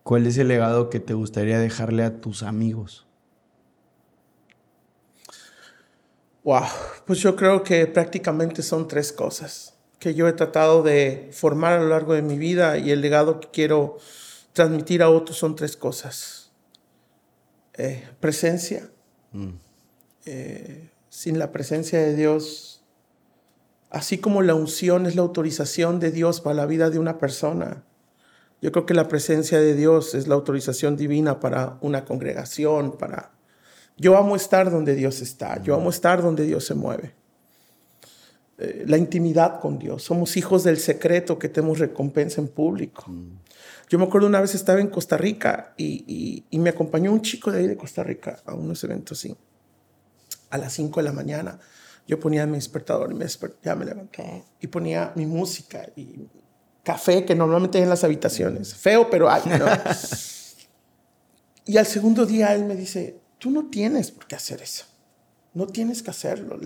[0.02, 3.06] ¿Cuál es el legado que te gustaría dejarle a tus amigos?
[6.42, 6.64] Wow,
[7.06, 11.80] pues yo creo que prácticamente son tres cosas que yo he tratado de formar a
[11.80, 13.96] lo largo de mi vida y el legado que quiero
[14.52, 16.52] transmitir a otros son tres cosas.
[17.72, 18.90] Eh, presencia.
[19.32, 19.52] Mm.
[20.26, 22.74] Eh, sin la presencia de Dios,
[23.94, 27.84] Así como la unción es la autorización de Dios para la vida de una persona,
[28.60, 33.30] yo creo que la presencia de Dios es la autorización divina para una congregación, para...
[33.96, 37.14] Yo amo estar donde Dios está, yo amo estar donde Dios se mueve.
[38.58, 43.04] Eh, la intimidad con Dios, somos hijos del secreto que tenemos recompensa en público.
[43.88, 47.60] Yo me acuerdo una vez estaba en Costa Rica y, me acompañó un chico de
[47.60, 49.36] ahí de Costa Rica a unos eventos así,
[50.54, 51.58] a las 5 de la mañana.
[52.06, 53.26] Yo ponía mi despertador y me
[53.62, 56.28] ya me levanté y ponía mi música y
[56.82, 58.74] café que normalmente hay en las habitaciones.
[58.74, 59.42] Feo, pero hay.
[61.66, 64.84] y al segundo día él me dice, tú no tienes por qué hacer eso.
[65.54, 66.58] No tienes que hacerlo.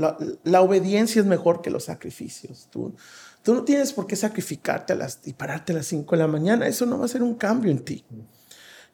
[0.44, 2.68] La, obediencia es mejor que los sacrificios.
[2.70, 2.94] Tú,
[3.42, 6.26] tú no tienes por qué sacrificarte a las, y pararte a las 5 de la
[6.26, 6.66] mañana.
[6.66, 8.04] Eso no va a hacer un cambio en ti.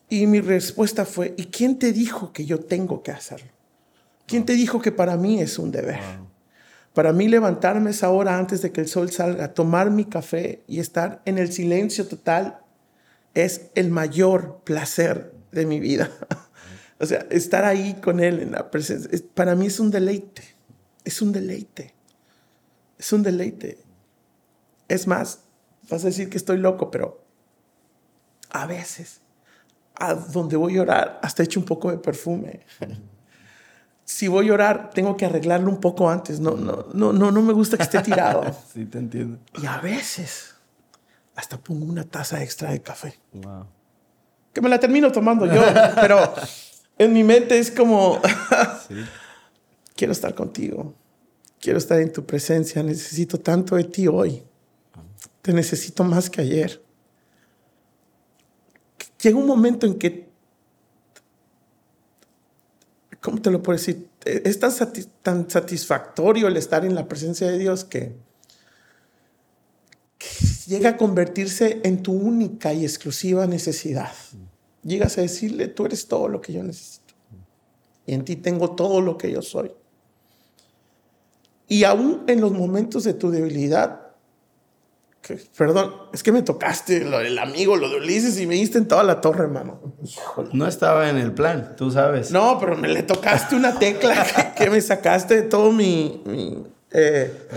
[0.09, 3.54] Y mi respuesta fue, ¿y quién te dijo que yo tengo que hacerlo?
[4.27, 6.01] ¿Quién te dijo que para mí es un deber?
[6.95, 10.79] Para mí levantarme esa hora antes de que el sol salga, tomar mi café y
[10.79, 12.61] estar en el silencio total
[13.35, 16.11] es el mayor placer de mi vida.
[17.01, 20.43] o sea, estar ahí con él en la presencia, para mí es un deleite,
[21.05, 21.95] es un deleite,
[22.97, 23.79] es un deleite.
[24.87, 25.41] Es más,
[25.91, 27.25] vas a decir que estoy loco, pero
[28.51, 29.21] a veces,
[29.97, 32.61] a donde voy a orar, hasta echo un poco de perfume
[34.05, 36.41] si voy a llorar, tengo que arreglarlo un poco antes.
[36.41, 38.45] No, no, no, no, no me gusta que esté tirado.
[38.73, 39.39] sí, te entiendo.
[39.61, 40.55] Y a veces
[41.35, 43.19] hasta pongo una taza extra de café.
[43.33, 43.67] Wow.
[44.53, 45.63] Que me la termino tomando yo,
[45.97, 46.33] pero
[46.99, 48.21] en mi mente es como,
[49.97, 50.95] quiero estar contigo,
[51.61, 54.45] quiero estar en tu presencia, necesito tanto de ti hoy,
[55.43, 56.83] te necesito más que ayer.
[59.21, 60.24] Llega un momento en que
[63.25, 64.07] ¿cómo te lo puedo decir?
[64.27, 68.13] Es tan, satisfactorio el estar en la presencia de Dios que,
[70.67, 74.13] llega a convertirse en tu única y exclusiva necesidad.
[74.83, 77.15] Llegas a decirle, tú eres todo lo que yo necesito.
[78.07, 79.73] Y en ti tengo todo lo que yo soy.
[81.67, 84.04] Y aún en los momentos de tu debilidad,
[85.57, 88.89] perdón, es que me tocaste lo del amigo, lo de Ulises y me diste en
[88.89, 89.81] toda la torre, hermano.
[90.53, 92.31] No estaba en el plan, tú sabes.
[92.31, 96.23] No, pero me le tocaste una tecla que, me sacaste de todo mi.
[96.91, 97.49] Eh,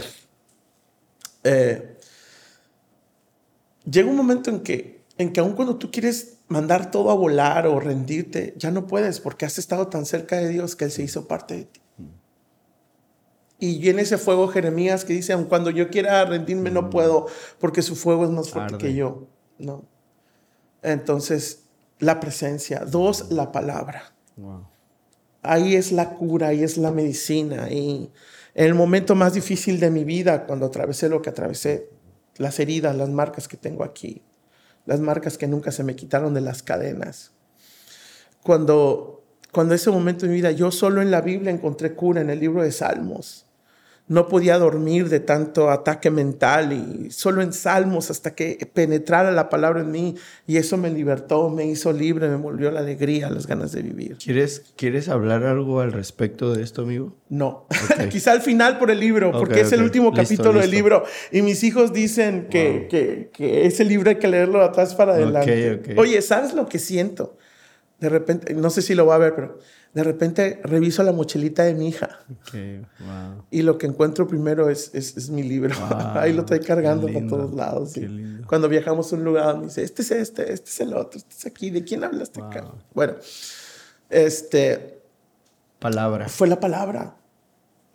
[1.44, 1.98] eh,
[3.90, 7.68] llega un momento en que, en que aun cuando tú quieres mandar todo a volar
[7.68, 11.04] o rendirte, ya no puedes porque has estado tan cerca de Dios que Él se
[11.04, 11.82] hizo parte de ti.
[13.60, 16.90] Y viene ese fuego Jeremías que dice, aun cuando yo quiera rendirme no mm.
[16.90, 17.28] puedo
[17.60, 19.28] porque su fuego es más fuerte que yo.
[19.58, 19.86] ¿no?
[20.82, 21.64] Entonces,
[22.00, 22.86] la presencia.
[22.86, 24.14] Dos, la palabra.
[25.42, 27.70] Ahí es la cura, ahí es la medicina.
[27.72, 28.12] Y
[28.54, 31.90] en el momento más difícil de mi vida, cuando atravesé lo que atravesé,
[32.38, 34.22] las heridas, las marcas que tengo aquí,
[34.86, 37.32] las marcas que nunca se me quitaron de las cadenas.
[38.44, 42.30] Cuando, cuando ese momento de mi vida, yo solo en la Biblia encontré cura en
[42.30, 43.47] el libro de Salmos
[44.08, 49.50] no podía dormir de tanto ataque mental y solo en salmos hasta que penetrara la
[49.50, 50.16] palabra en mí
[50.46, 54.18] y eso me libertó, me hizo libre, me volvió la alegría, las ganas de vivir.
[54.18, 57.16] ¿Quieres, ¿quieres hablar algo al respecto de esto, amigo?
[57.30, 57.68] No,
[58.10, 61.64] quizá al final por el libro, porque es el último capítulo del libro y mis
[61.64, 65.96] hijos dicen que, que, que, ese libro hay que leerlo atrás para adelante.
[65.98, 67.37] Oye, ¿sabes lo que siento?
[68.00, 69.60] De repente, no sé si lo va a ver, pero
[69.94, 72.20] de repente reviso la mochilita de mi hija.
[73.50, 75.76] Y lo que encuentro primero es, es, mi libro.
[76.14, 77.94] Ahí lo estoy cargando por todos lados.
[78.46, 81.34] Cuando viajamos a un lugar, me dice, este es este, este es el otro, este
[81.36, 81.72] es aquí.
[81.72, 82.72] ¿De quién hablaste acá?
[82.94, 83.16] Bueno,
[84.10, 85.02] este...
[85.80, 86.28] Palabra.
[86.28, 87.16] Fue la palabra.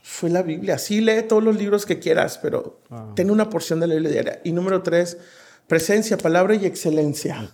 [0.00, 0.78] Fue la Biblia.
[0.78, 2.80] Sí, lee todos los libros que quieras, pero
[3.14, 4.40] ten una porción de la Biblia diaria.
[4.42, 5.18] Y número tres,
[5.68, 7.48] presencia, palabra y excelencia.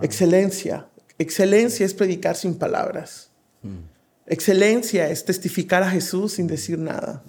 [0.00, 0.88] Excelencia.
[1.22, 3.30] Excelencia es predicar sin palabras.
[4.26, 7.22] Excelencia es testificar a Jesús sin decir nada.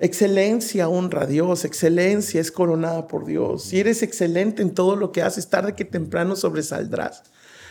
[0.00, 3.64] Excelencia honra a Dios, excelencia es coronada por Dios.
[3.64, 7.22] Si eres excelente en todo lo que haces, tarde que temprano sobresaldrás.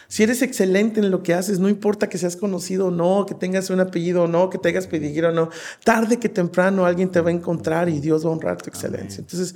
[0.10, 3.36] Si eres excelente en lo que haces, no importa que seas conocido o no, que
[3.36, 5.49] tengas un apellido o no, que tengas pedir o no,
[5.84, 9.22] tarde que temprano alguien te va a encontrar y Dios va a honrar tu excelencia.
[9.22, 9.53] Entonces,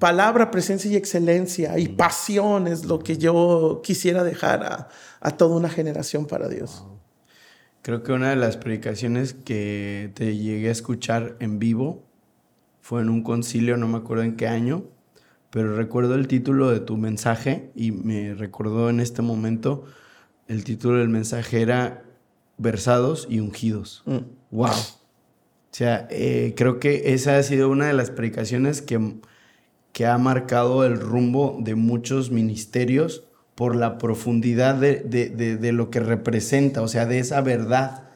[0.00, 4.88] palabra, presencia y excelencia y pasión es lo que yo quisiera dejar a,
[5.20, 6.84] a toda una generación para Dios.
[7.82, 12.02] Creo que una de las predicaciones que te llegué a escuchar en vivo
[12.80, 14.82] fue en un concilio, no me acuerdo en qué año,
[15.52, 19.84] pero recuerdo el título de tu mensaje y me recordó en este momento
[20.48, 22.04] el título del mensaje era
[22.56, 24.02] Versados y ungidos.
[24.50, 24.68] ¡Wow!
[24.68, 24.70] Mm.
[24.70, 29.16] O sea, eh, creo que esa ha sido una de las predicaciones que,
[29.92, 33.24] que ha marcado el rumbo de muchos ministerios
[33.54, 35.28] por la profundidad de, de,
[35.58, 38.08] de, lo que representa, o sea, de esa verdad.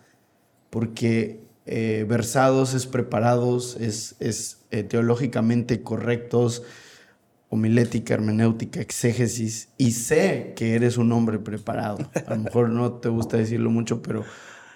[0.70, 6.62] Porque eh, versados es preparados, es, es eh, teológicamente correctos,
[7.57, 11.98] homilética, hermenéutica, exégesis, y sé que eres un hombre preparado.
[12.26, 14.24] A lo mejor no te gusta decirlo mucho, pero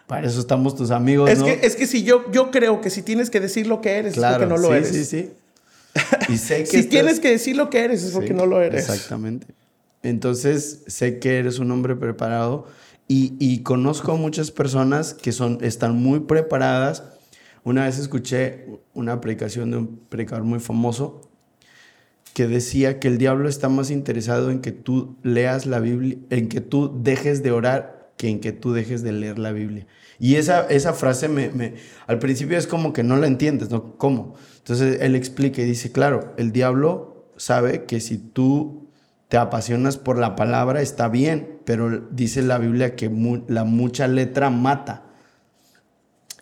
[0.07, 1.31] para eso estamos tus amigos.
[1.31, 1.45] Es, ¿no?
[1.45, 4.17] que, es que si yo, yo creo que si tienes que decir lo que eres,
[4.17, 4.89] es porque no lo sí, eres.
[4.89, 5.31] Sí, sí,
[6.29, 8.89] Y sé que si tienes que decir lo que eres, es porque no lo eres.
[8.89, 9.47] Exactamente.
[10.03, 12.67] Entonces, sé que eres un hombre preparado
[13.07, 17.05] y, y, conozco muchas personas que son, están muy preparadas.
[17.63, 21.30] Una vez escuché una predicación de un predicador muy famoso
[22.49, 26.61] decía que el diablo está más interesado en que tú leas la Biblia, en que
[26.61, 29.87] tú dejes de orar que en que tú dejes de leer la Biblia.
[30.19, 31.75] Y esa, esa frase me,
[32.07, 33.97] al principio es como que no la entiendes, ¿no?
[33.97, 34.35] ¿Cómo?
[34.59, 38.91] Entonces él explica y dice, claro, el diablo sabe que si tú
[39.29, 43.11] te apasionas por la palabra está bien, pero dice la Biblia que
[43.49, 45.05] la mucha letra mata.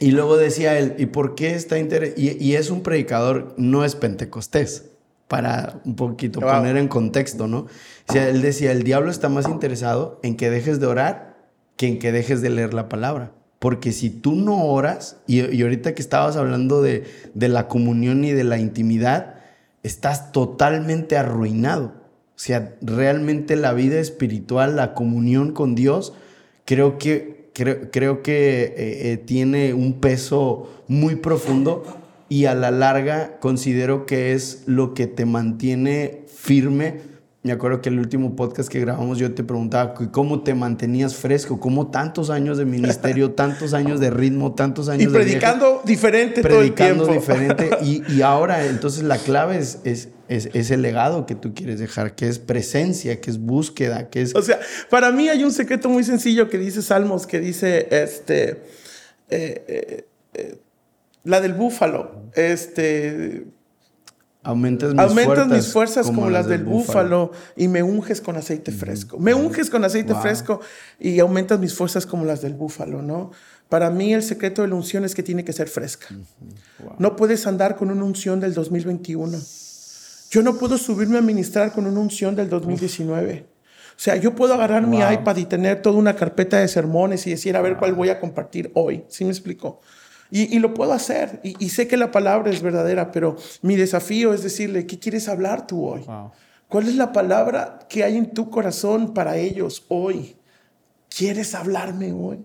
[0.00, 2.20] Y luego decía él, ¿y por qué está interesado?
[2.20, 4.90] Y, y, es un predicador, no es pentecostés,
[5.28, 6.50] para un poquito wow.
[6.50, 7.66] poner en contexto, ¿no?
[8.08, 11.36] O sea, él decía, el diablo está más interesado en que dejes de orar
[11.76, 13.32] que en que dejes de leer la palabra.
[13.58, 17.04] Porque si tú no oras, y, y ahorita que estabas hablando de,
[17.34, 19.36] de, la comunión y de la intimidad,
[19.82, 21.92] estás totalmente arruinado.
[22.38, 26.14] O sea, realmente la vida espiritual, la comunión con Dios,
[26.64, 31.97] creo que, creo, creo que eh, eh, tiene un peso muy profundo
[32.28, 37.18] y a la larga considero que es lo que te mantiene firme.
[37.42, 41.60] Me acuerdo que el último podcast que grabamos yo te preguntaba cómo te mantenías fresco,
[41.60, 46.42] cómo tantos años de ministerio, tantos años de ritmo, tantos años y predicando de diferente
[46.42, 47.46] predicando todo el tiempo.
[47.54, 47.70] diferente.
[47.82, 51.78] Y, y, ahora entonces la clave es, es, es, es, el legado que tú quieres
[51.78, 54.34] dejar, que es presencia, que es búsqueda, que es...
[54.34, 54.58] O sea,
[54.90, 58.62] para mí hay un secreto muy sencillo que dice Salmos, que dice, este,
[59.30, 60.58] eh, eh, eh,
[61.28, 63.46] la del búfalo, este
[64.42, 67.26] Aumentas mis, Aumentas fuerzas, mis fuerzas como, como las del búfalo.
[67.26, 67.32] búfalo.
[67.56, 69.18] y me unges con aceite fresco.
[69.18, 70.22] Me unges con aceite wow.
[70.22, 70.60] fresco
[70.98, 73.30] y aumentas mis fuerzas como las del búfalo, ¿no?
[73.68, 76.06] Para mí el secreto de la unción es que tiene que ser fresca.
[76.82, 76.94] Wow.
[76.98, 79.38] No puedes andar con una unción del 2021.
[80.30, 83.46] Yo no puedo subirme a ministrar con una unción del 2019.
[83.50, 84.90] O sea, yo puedo agarrar wow.
[84.90, 88.08] mi iPad y tener toda una carpeta de sermones y decir, a ver cuál voy
[88.08, 89.04] a compartir hoy.
[89.08, 89.82] ¿Sí me explico?
[90.30, 91.40] Y, y, lo puedo hacer.
[91.42, 95.28] Y, y, sé que la palabra es verdadera, pero mi desafío es decirle, ¿qué quieres
[95.28, 96.02] hablar tú hoy?
[96.02, 96.32] Wow.
[96.68, 100.36] ¿Cuál es la palabra que hay en tu corazón para ellos hoy?
[101.08, 102.44] ¿Quieres hablarme hoy?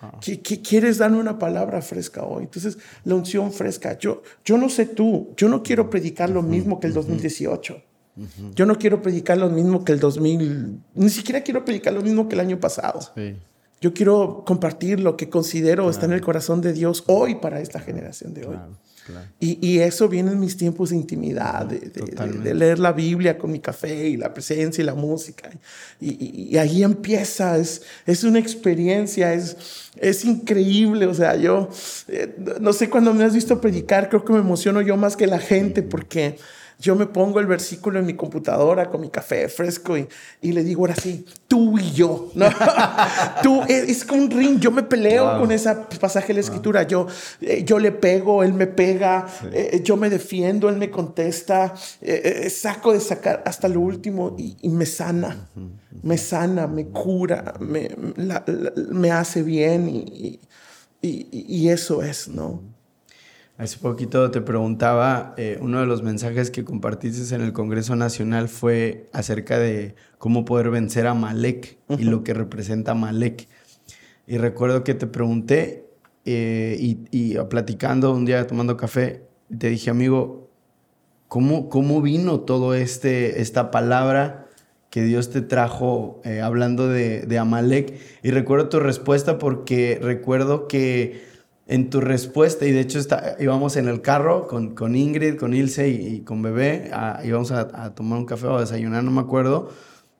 [0.00, 0.20] Wow.
[0.20, 2.44] ¿Qué, ¿Qué, quieres darme una palabra fresca hoy?
[2.44, 3.98] Entonces, la unción fresca.
[3.98, 7.82] Yo, yo no sé tú, yo no quiero predicar lo mismo que el 2018.
[8.14, 8.54] Uh -huh.
[8.54, 12.28] Yo no quiero predicar lo mismo que el 2000, ni siquiera quiero predicar lo mismo
[12.28, 13.00] que el año pasado.
[13.14, 13.36] Sí.
[13.82, 15.90] Yo quiero compartir lo que considero claro.
[15.90, 18.54] está en el corazón de Dios hoy para esta generación de hoy.
[18.54, 19.26] Claro, claro.
[19.40, 23.36] Y, y, eso viene en mis tiempos de intimidad, de, de, de, leer la Biblia
[23.36, 25.50] con mi café y la presencia y la música.
[26.00, 29.56] Y, y, y ahí empieza, es, es una experiencia, es,
[29.96, 31.06] es increíble.
[31.06, 31.68] O sea, yo
[32.06, 35.26] eh, no sé cuando me has visto predicar, creo que me emociono yo más que
[35.26, 36.38] la gente porque
[36.82, 40.08] yo me pongo el versículo en mi computadora con mi café fresco y,
[40.40, 42.30] y le digo ahora sí, tú y yo.
[42.34, 42.46] ¿no?
[43.42, 45.40] tú, es, es, como un ring, yo me peleo wow.
[45.40, 46.82] con ese pasaje de la escritura.
[46.82, 47.06] Yo,
[47.40, 49.46] eh, yo le pego, él me pega, sí.
[49.52, 54.56] eh, yo me defiendo, él me contesta, eh, saco de sacar hasta lo último y,
[54.62, 55.48] y me sana.
[55.54, 55.70] Uh -huh.
[56.02, 60.40] Me sana, me cura, me, la, la, me hace bien y,
[61.02, 62.62] y, eso es, ¿no?
[63.58, 68.48] Hace poquito te preguntaba, eh, uno de los mensajes que compartiste en el Congreso Nacional
[68.48, 72.00] fue acerca de cómo poder vencer a Malek uh -huh.
[72.00, 73.46] y lo que representa Malek.
[74.26, 75.86] Y recuerdo que te pregunté
[76.24, 79.24] eh, y, y, platicando un día tomando café,
[79.58, 80.48] te dije, amigo,
[81.28, 84.46] ¿cómo, cómo vino todo este, esta palabra
[84.88, 87.98] que Dios te trajo eh, hablando de, de Amalek?
[88.22, 91.31] Y recuerdo tu respuesta porque recuerdo que
[91.66, 95.54] en tu respuesta, y de hecho está, íbamos en el carro con, con Ingrid, con
[95.54, 99.04] Ilse y, y con Bebé, a, íbamos a, a, tomar un café o a desayunar,
[99.04, 99.70] no me acuerdo,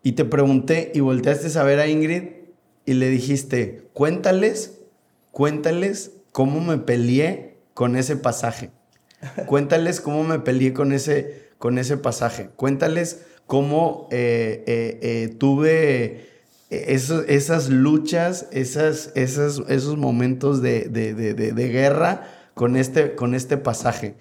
[0.03, 2.25] y te pregunté y volteaste a ver a Ingrid
[2.85, 4.81] y le dijiste, cuéntales,
[5.31, 8.71] cuéntales cómo me peleé con ese pasaje.
[9.47, 12.51] Cuéntales cómo me peleé con ese, con ese pasaje.
[12.57, 16.32] Cuéntales cómo eh, eh, eh, tuve
[16.73, 20.89] esos, esas luchas, esas, esos momentos de,
[21.73, 24.17] guerra con este, con este pasaje.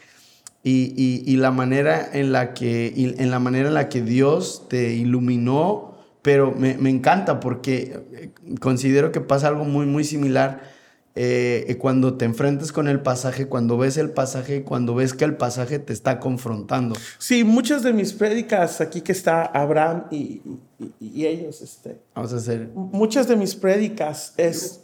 [0.63, 5.97] Y, la manera en la que, en la manera en la que Dios te iluminó,
[6.21, 8.29] pero me, me encanta porque eh,
[8.59, 10.61] considero que pasa algo muy, muy similar
[11.13, 15.35] eh, cuando te enfrentas con el pasaje, cuando ves el pasaje, cuando ves que el
[15.35, 16.95] pasaje te está confrontando.
[17.17, 20.41] Sí, muchas de mis prédicas, aquí que está Abraham y,
[21.01, 22.69] ellos, este, vamos a hacer.
[22.73, 24.81] Muchas de mis prédicas es,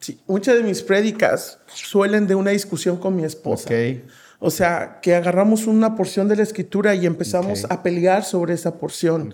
[0.00, 3.70] sí, muchas de mis prédicas suelen de una discusión con mi esposa.
[4.40, 8.78] O sea, que agarramos una porción de la escritura y empezamos a pelear sobre esa
[8.78, 9.32] porción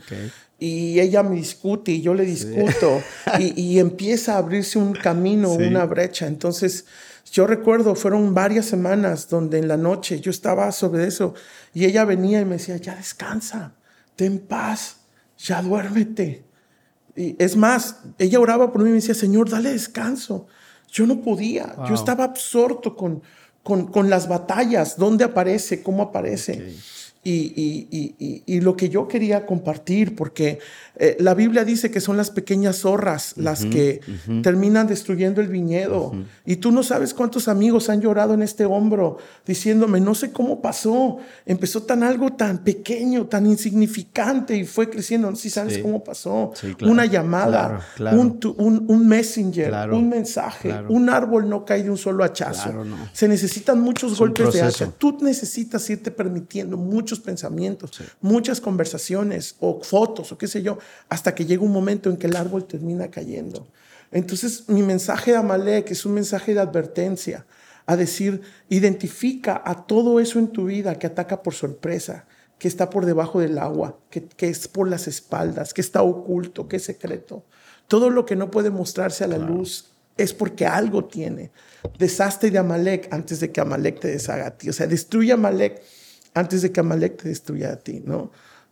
[0.61, 3.03] y ella me discute y yo le discuto
[3.39, 6.27] y, empieza a abrirse un camino, una brecha.
[6.27, 6.85] Entonces,
[7.33, 11.35] yo recuerdo, fueron varias semanas donde en la noche yo estaba sobre eso
[11.73, 13.73] y ella venía y me decía, ya descansa,
[14.17, 14.99] ten paz,
[15.39, 16.45] ya duérmete.
[17.17, 20.47] Y es más, ella oraba por mí y me decía, Señor, dale descanso.
[20.93, 23.23] Yo no podía, yo estaba absorto con,
[23.63, 26.75] con, con, las batallas, dónde aparece, cómo aparece.
[27.23, 30.59] Y, lo que yo quería compartir, porque
[30.97, 34.01] eh, la Biblia dice que son las pequeñas zorras las que
[34.43, 36.13] terminan destruyendo el viñedo.
[36.45, 40.61] Y tú no sabes cuántos amigos han llorado en este hombro diciéndome, no sé cómo
[40.61, 45.79] pasó, empezó tan algo tan pequeño, tan insignificante y fue creciendo, no sé si sabes
[45.79, 46.53] cómo pasó.
[46.83, 47.81] Una llamada,
[48.13, 52.85] Un, messenger, un mensaje, un árbol no cae de un solo hachazo.
[53.13, 54.91] Se necesitan muchos golpes de hacha.
[54.99, 61.35] Tú necesitas irte permitiendo mucho pensamientos, muchas conversaciones o fotos o qué sé yo, hasta
[61.35, 63.67] que llega un momento en que el árbol termina cayendo.
[64.13, 67.47] Entonces, mi mensaje de Amalek es un mensaje de advertencia,
[67.87, 72.27] a decir, identifica a todo eso en tu vida que ataca por sorpresa,
[72.59, 76.69] que está por debajo del agua, que, que es por las espaldas, que está oculto,
[76.69, 77.45] que es secreto.
[77.89, 81.51] Todo lo que no puede mostrarse a la luz es porque algo tiene.
[81.99, 84.69] Deshazte de Amalek antes de que Amalek te deshaga a ti.
[84.69, 85.83] O sea, destruye a Amalek
[86.35, 88.31] antes de que Amalek te destruya a ti, ¿no?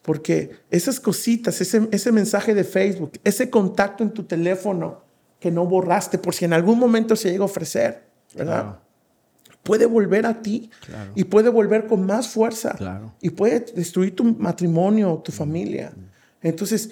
[0.09, 5.03] Porque esas cositas, ese, ese mensaje de Facebook, ese contacto en tu teléfono
[5.39, 8.05] que no borraste por si en algún momento se llega a ofrecer,
[8.35, 8.79] ¿verdad?
[9.63, 10.71] Puede volver a ti
[11.15, 12.75] y puede volver con más fuerza
[13.21, 15.93] y puede destruir tu matrimonio, tu familia.
[16.41, 16.89] Entonces,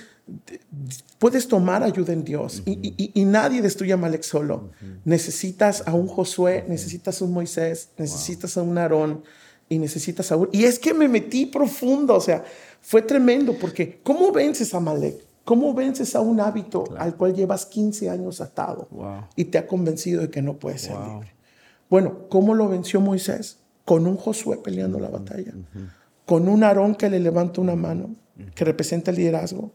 [1.18, 4.72] puedes tomar ayuda en Dios y, y, nadie destruye a Amalek solo.
[5.06, 9.22] Necesitas a un Josué, necesitas a un Moisés, necesitas a un Aarón,
[9.68, 10.48] y necesitas Saúl.
[10.52, 12.44] Y es que me metí profundo, o sea,
[12.80, 15.24] fue tremendo, porque ¿cómo vences a Malek?
[15.44, 18.88] ¿Cómo vences a un hábito al cual llevas 15 años atado
[19.36, 21.34] y te ha convencido de que no puedes ser libre?
[21.88, 23.58] Bueno, ¿cómo lo venció Moisés?
[23.84, 25.52] Con un Josué peleando la batalla,
[26.24, 28.16] con un Aarón que le levanta una mano,
[28.56, 29.70] que representa el liderazgo,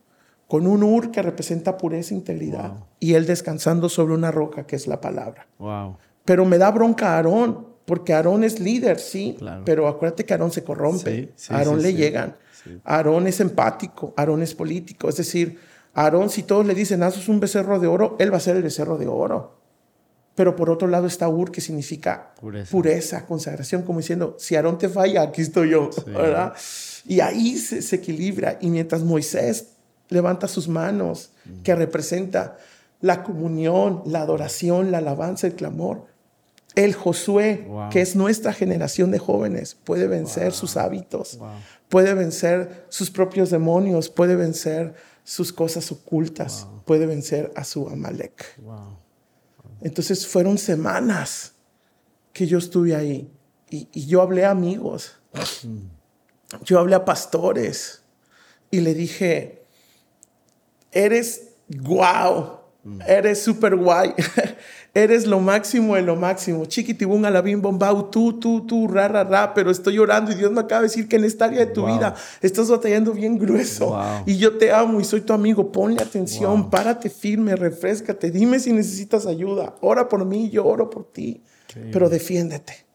[0.46, 4.76] con un Ur que representa pureza e integridad, y él descansando sobre una roca que
[4.76, 5.48] es la palabra.
[6.26, 9.36] Pero me da bronca a Aarón, porque Aarón es líder, sí,
[9.66, 12.38] pero acuérdate que Aarón se corrompe, Aarón le llegan,
[12.86, 15.60] Aarón es empático, Aarón es político, es decir,
[15.94, 18.64] Aarón si todos le dicen, hazos un becerro de oro, él va a ser el
[18.64, 19.60] becerro de oro.
[20.36, 22.34] Pero por otro lado está Ur, que significa
[22.72, 26.54] pureza, consagración, como diciendo, si Aarón te falla, aquí estoy yo, ¿verdad?
[27.06, 28.58] Y ahí se, equilibra.
[28.62, 29.74] Y mientras Moisés
[30.08, 32.56] levanta sus manos, que representa
[33.02, 36.10] la comunión, la adoración, la alabanza, el clamor,
[36.76, 41.40] el Josué, que es nuestra generación de jóvenes, puede vencer sus hábitos,
[41.90, 44.94] puede vencer sus propios demonios, puede vencer
[45.24, 48.60] sus cosas ocultas, puede vencer a su Amalek.
[49.82, 51.54] Entonces fueron semanas
[52.34, 53.32] que yo estuve ahí
[53.70, 55.18] y, y yo hablé a amigos,
[55.64, 56.64] mm.
[56.64, 58.04] yo hablé a pastores
[58.70, 59.66] y le dije,
[60.92, 63.02] eres guau, mm.
[63.08, 64.14] eres súper guay.
[64.94, 66.66] Eres lo máximo de lo máximo.
[66.66, 69.54] Chiquitibum, alabim, bombau, tú, tú, tú, ra, ra, ra.
[69.54, 71.86] Pero estoy llorando y Dios me acaba de decir que en esta área de tu
[71.86, 73.98] vida estás batallando bien grueso.
[74.26, 75.72] Y yo te amo y soy tu amigo.
[75.72, 78.32] Ponle atención, párate firme, refrescate.
[78.32, 79.76] Dime si necesitas ayuda.
[79.80, 81.42] Ora por mí, yo oro por ti.
[81.94, 82.86] Pero defiéndete.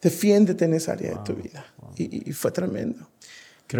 [0.00, 1.66] Defiéndete en esa área de tu vida.
[1.96, 3.10] Y, fue tremendo.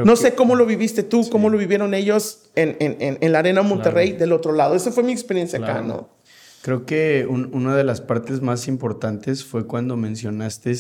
[0.05, 3.63] no sé cómo lo viviste tú, cómo lo vivieron ellos en, en, en, la Arena
[3.63, 4.75] Monterrey del otro lado.
[4.75, 6.20] Esa fue mi experiencia acá, ¿no?
[6.63, 10.75] Creo que una de las partes más importantes fue cuando mencionaste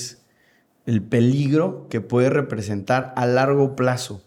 [0.84, 4.22] el peligro que puede representar a largo plazo.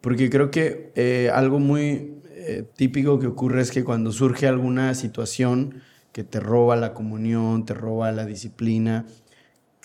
[0.00, 4.94] Porque creo que eh, algo muy eh, típico que ocurre es que cuando surge alguna
[4.94, 9.06] situación que te roba la comunión, te roba la disciplina,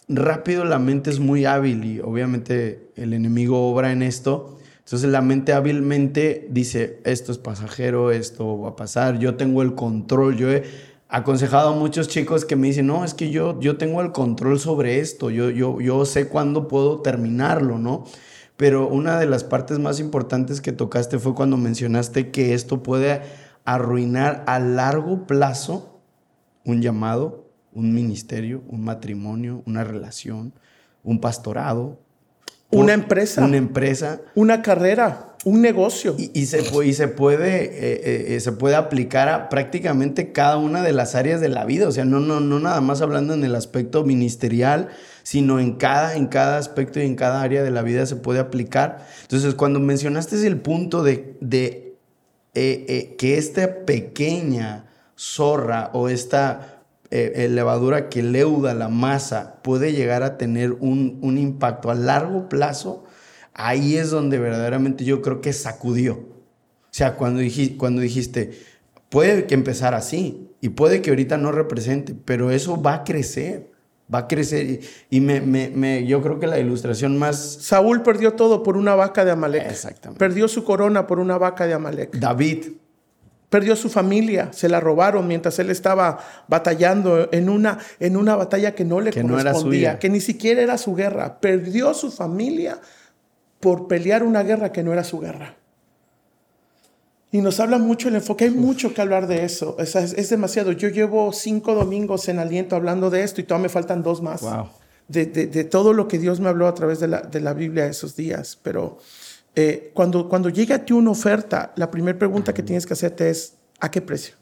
[0.07, 4.59] rápido la mente es muy hábil y obviamente el enemigo obra en esto.
[4.85, 9.75] Entonces la mente hábilmente dice, esto es pasajero, esto va a pasar, yo tengo el
[9.75, 10.63] control, yo he
[11.07, 14.59] aconsejado a muchos chicos que me dicen, no, es que yo, yo tengo el control
[14.59, 18.03] sobre esto, yo, yo, yo sé cuándo puedo terminarlo, ¿no?
[18.57, 23.21] Pero una de las partes más importantes que tocaste fue cuando mencionaste que esto puede
[23.65, 26.01] arruinar a largo plazo
[26.65, 30.53] un llamado, un ministerio, un matrimonio, una relación,
[31.03, 31.99] un pastorado.
[32.73, 33.43] Una empresa.
[33.43, 34.21] Una empresa.
[34.35, 36.15] Una carrera un negocio.
[36.17, 40.93] Y, se, y se, puede, eh, eh, se puede aplicar a prácticamente cada una de
[40.93, 41.87] las áreas de la vida.
[41.87, 44.89] O sea, no, no, no nada más hablando en el aspecto ministerial,
[45.23, 48.39] sino en cada, en cada aspecto y en cada área de la vida se puede
[48.39, 49.05] aplicar.
[49.23, 51.97] Entonces, cuando mencionaste el punto de, de
[52.53, 56.72] eh, que esta pequeña zorra o esta
[57.49, 63.03] levadura que leuda la masa puede llegar a tener un, un impacto a largo plazo,
[63.53, 66.13] ahí es donde verdaderamente yo creo que sacudió.
[66.15, 67.41] O sea, cuando,
[67.77, 68.51] cuando dijiste,
[69.09, 73.71] puede que empezar así y puede que ahorita no represente, pero eso va a crecer,
[74.13, 74.79] va a crecer.
[75.09, 77.37] Y, me, me, yo creo que la ilustración más...
[77.61, 79.69] Saúl perdió todo por una vaca de Amalek.
[79.69, 80.19] Exactamente.
[80.19, 82.15] Perdió su corona por una vaca de Amalek.
[82.15, 82.65] David.
[83.53, 88.73] Perdió su familia, se la robaron mientras él estaba batallando en una, en una batalla
[88.73, 91.39] que no le correspondía, que ni siquiera era su guerra.
[91.39, 92.79] Perdió su familia
[93.59, 95.53] por pelear una guerra que no era su guerra.
[97.29, 100.71] Y nos habla mucho el enfoque, hay mucho que hablar de eso, es, demasiado.
[100.71, 104.41] Yo llevo cinco domingos en aliento hablando de esto y todavía me faltan dos más.
[105.07, 105.25] De,
[105.65, 108.57] todo lo que Dios me habló a través de la, de la Biblia esos días.
[108.63, 108.97] Pero
[109.55, 113.29] eh, cuando, cuando llega a ti una oferta, la primera pregunta que tienes que hacerte
[113.29, 114.35] es, ¿a qué precio?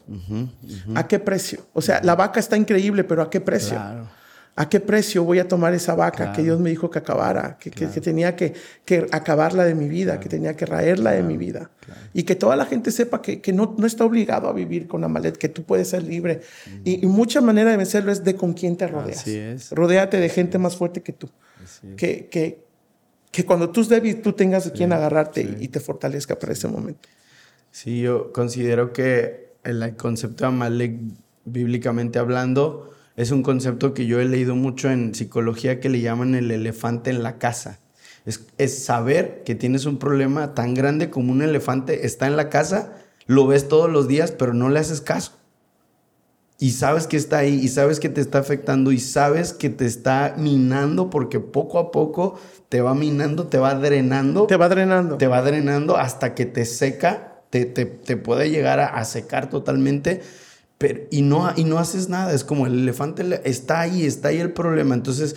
[0.94, 1.66] ¿A qué precio?
[1.72, 3.76] O sea, la vaca está increíble, pero ¿a qué precio?
[3.76, 4.08] Claro.
[4.54, 7.56] ¿A qué precio voy a tomar esa vaca que Dios me dijo que acabara?
[7.58, 8.54] Que, tenía que,
[9.10, 11.70] acabarla de mi vida, que tenía que raerla de mi vida.
[12.12, 15.38] Y que toda la gente sepa que, no, no, está obligado a vivir con Amalet,
[15.38, 16.42] que tú puedes ser libre.
[16.84, 19.20] y, mucha manera de vencerlo es de con quién te rodeas.
[19.20, 19.70] Así es.
[19.70, 21.30] Rodéate de gente más fuerte que tú.
[21.96, 22.62] Que, que,
[23.32, 26.68] que, cuando tú estés débil, tú tengas de quién agarrarte y te fortalezca para ese
[26.68, 27.08] momento.
[27.72, 30.98] Sí, yo considero que el concepto de Amalek,
[31.44, 36.34] bíblicamente hablando, es un concepto que yo he leído mucho en psicología que le llaman
[36.34, 37.78] el elefante en la casa.
[38.24, 42.92] Es, saber que tienes un problema tan grande como un elefante está en la casa,
[43.26, 45.32] lo ves todos los días, pero no le haces caso.
[46.62, 49.84] Y sabes que está ahí, y sabes que te está afectando, y sabes que te
[49.84, 52.38] está minando, porque poco a poco
[52.68, 54.46] te va minando, te va drenando.
[54.46, 55.18] Te va drenando.
[55.18, 60.22] Te va drenando hasta que te seca, te, te, puede llegar a secar totalmente
[61.10, 62.32] y, no, y no haces nada.
[62.32, 64.94] Es como el elefante está ahí, está ahí el problema.
[64.94, 65.36] Entonces,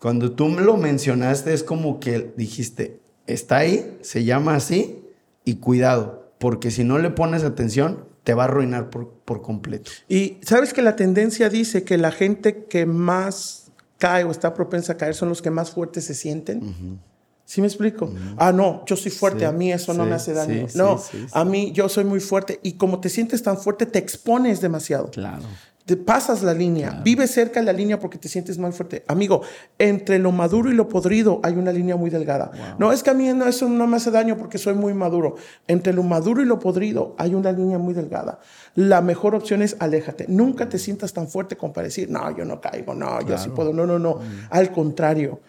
[0.00, 5.04] cuando tú me lo mencionaste, es como que dijiste, está ahí, se llama así,
[5.44, 9.90] y cuidado, porque si no le pones atención, te va a arruinar por, por completo.
[10.08, 14.94] Y sabes que la tendencia dice que la gente que más cae o está propensa
[14.94, 17.00] a caer son los que más fuertes se sienten.
[17.44, 18.12] ¿Sí me explico?
[18.36, 20.66] Ah, no, yo soy fuerte, a mí eso no me hace daño.
[20.74, 21.02] no,
[21.32, 25.10] a mí yo soy muy fuerte y como te sientes tan fuerte, te expones demasiado.
[25.10, 25.42] Claro.
[25.86, 29.04] Te pasas la línea, vives cerca de la línea porque te sientes más fuerte.
[29.08, 29.42] Amigo,
[29.78, 32.76] entre lo maduro y lo podrido hay una línea muy delgada.
[32.78, 35.36] No es que a mí no, eso no me hace daño porque soy muy maduro.
[35.66, 38.38] Entre lo maduro y lo podrido hay una línea muy delgada.
[38.76, 40.26] La mejor opción es aléjate.
[40.28, 43.48] Nunca te sientas tan fuerte como para decir, no, yo no caigo, no, yo sí
[43.48, 43.72] puedo.
[43.72, 44.16] No, no, no.
[44.16, 44.48] Mm.
[44.50, 45.40] Al contrario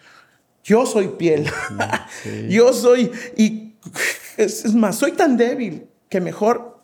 [0.64, 1.46] yo soy piel.
[2.48, 3.74] Yo soy, y
[4.36, 6.80] es más, soy tan débil que mejor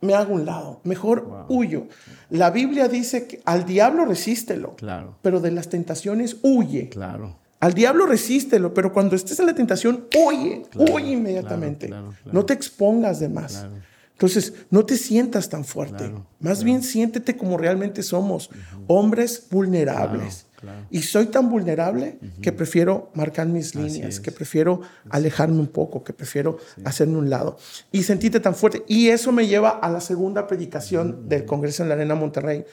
[0.00, 1.86] me hago un lado, mejor huyo.
[2.30, 5.16] La Biblia dice que al diablo resístelo, claro.
[5.22, 6.88] pero de las tentaciones huye.
[6.88, 7.36] Claro.
[7.60, 11.90] Al diablo resístelo, pero cuando estés en la tentación, huye, huye inmediatamente.
[12.32, 13.66] No te expongas de más.
[14.12, 16.12] Entonces, no te sientas tan fuerte.
[16.40, 18.50] Más bien siéntete como realmente somos,
[18.86, 20.46] hombres vulnerables
[20.90, 26.12] y soy tan vulnerable que prefiero marcar mis líneas, que prefiero alejarme un poco, que
[26.12, 27.56] prefiero hacerme un lado.
[27.92, 28.84] Y sentirte tan fuerte.
[28.86, 32.64] Y eso me lleva a la segunda predicación del Congreso en la Arena Monterrey,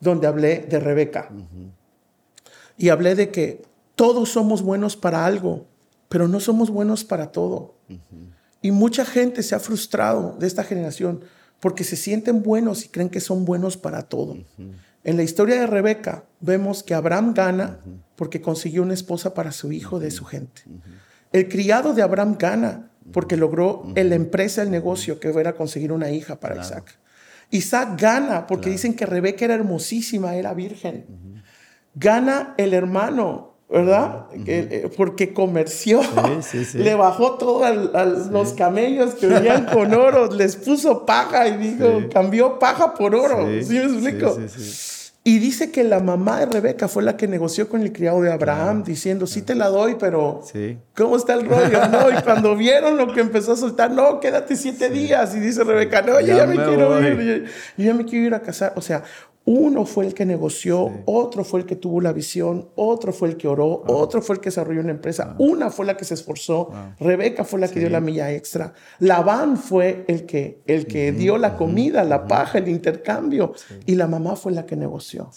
[0.00, 1.30] donde hablé de Rebeca.
[2.76, 3.62] Y hablé de que
[3.94, 5.66] todos somos buenos para algo,
[6.08, 7.74] pero no somos buenos para todo.
[8.62, 11.20] Y mucha gente se ha frustrado de esta generación
[11.60, 14.36] porque se sienten buenos y creen que son buenos para todo.
[15.04, 17.78] En la historia de Rebeca vemos que Abraham gana
[18.16, 20.62] porque consiguió una esposa para su hijo de su gente.
[21.32, 25.92] El criado de Abraham gana porque logró en la empresa, el negocio, que era conseguir
[25.92, 26.98] una hija para Isaac.
[27.50, 31.04] Isaac gana porque dicen que Rebeca era hermosísima, era virgen.
[31.94, 34.26] Gana el hermano ¿verdad?
[34.46, 36.00] Eh, porque comerció,
[36.74, 42.02] le bajó todo a, los camellos que venían con oro, les puso paja y dijo,
[42.12, 43.48] cambió paja por oro.
[43.62, 44.38] ¿Sí, me explico?
[45.26, 48.30] Y dice que la mamá de Rebeca fue la que negoció con el criado de
[48.30, 50.42] Abraham, diciendo, sí te la doy, pero
[50.94, 51.88] ¿cómo está el rollo?
[51.88, 55.34] No, y cuando vieron lo que empezó a soltar, no, quédate siete días.
[55.34, 57.46] Y dice Rebeca, no, yo ya, me, quiero ir,
[57.78, 58.74] yo ya me quiero ir a casar.
[58.76, 59.02] O sea,
[59.46, 63.36] uno fue el que negoció, otro fue el que tuvo la visión, otro fue el
[63.36, 66.70] que oró, otro fue el que desarrolló una empresa, una fue la que se esforzó,
[66.98, 71.36] Rebeca fue la que dio la milla extra, Labán fue el que, el que dio
[71.36, 73.52] la comida, la paja, el intercambio,
[73.84, 75.30] y la mamá fue la que negoció.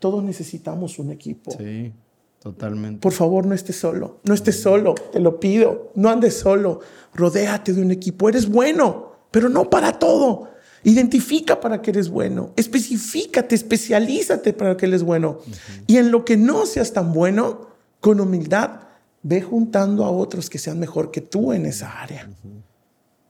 [0.00, 1.52] Todos necesitamos un equipo.
[1.52, 1.92] Sí,
[2.40, 3.00] totalmente.
[3.00, 6.80] Por favor, no estés solo, no estés solo, te lo pido, no andes solo,
[7.14, 10.55] rodéate de un equipo, eres bueno, pero no para todo.
[10.86, 15.40] Identifica para que eres bueno, especifícate, especialízate para que eres bueno.
[15.88, 18.82] Y en lo que no seas tan bueno, con humildad,
[19.24, 22.30] ve juntando a otros que sean mejor que tú en esa área.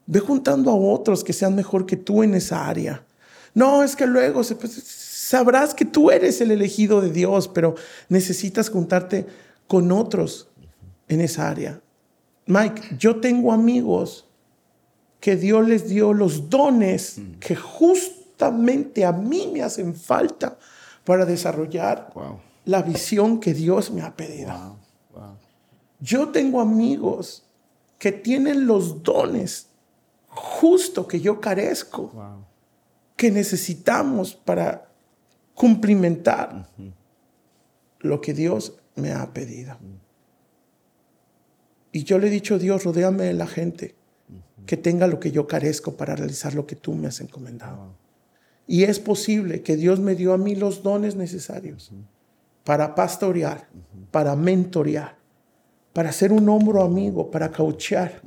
[0.04, 3.06] Ve juntando a otros que sean mejor que tú en esa área.
[3.54, 7.74] No, es que luego pues, sabrás que tú eres el elegido de Dios, pero
[8.10, 9.24] necesitas juntarte
[9.66, 10.50] con otros
[11.08, 11.80] en esa área.
[12.44, 14.25] Mike, yo tengo amigos
[15.20, 17.38] que Dios les dio los dones mm.
[17.40, 20.58] que justamente a mí me hacen falta
[21.04, 22.12] para desarrollar
[22.64, 24.76] la visión que Dios me ha pedido.
[26.00, 27.44] Yo tengo amigos
[27.98, 29.68] que tienen los dones
[30.28, 32.12] justo que yo carezco,
[33.16, 34.90] que necesitamos para
[35.54, 36.68] cumplimentar
[38.00, 39.74] lo que Dios me ha pedido.
[39.80, 39.96] Mm.
[41.92, 43.94] Y yo le he dicho, Dios, rodéame de la gente
[44.66, 47.94] que tenga lo que yo carezco para realizar lo que tú me has encomendado.
[48.66, 51.92] Y es posible que Dios me dio a mí los dones necesarios
[52.64, 53.68] para pastorear,
[54.10, 55.16] para mentorear,
[55.92, 58.20] para ser un hombro amigo, para cauchear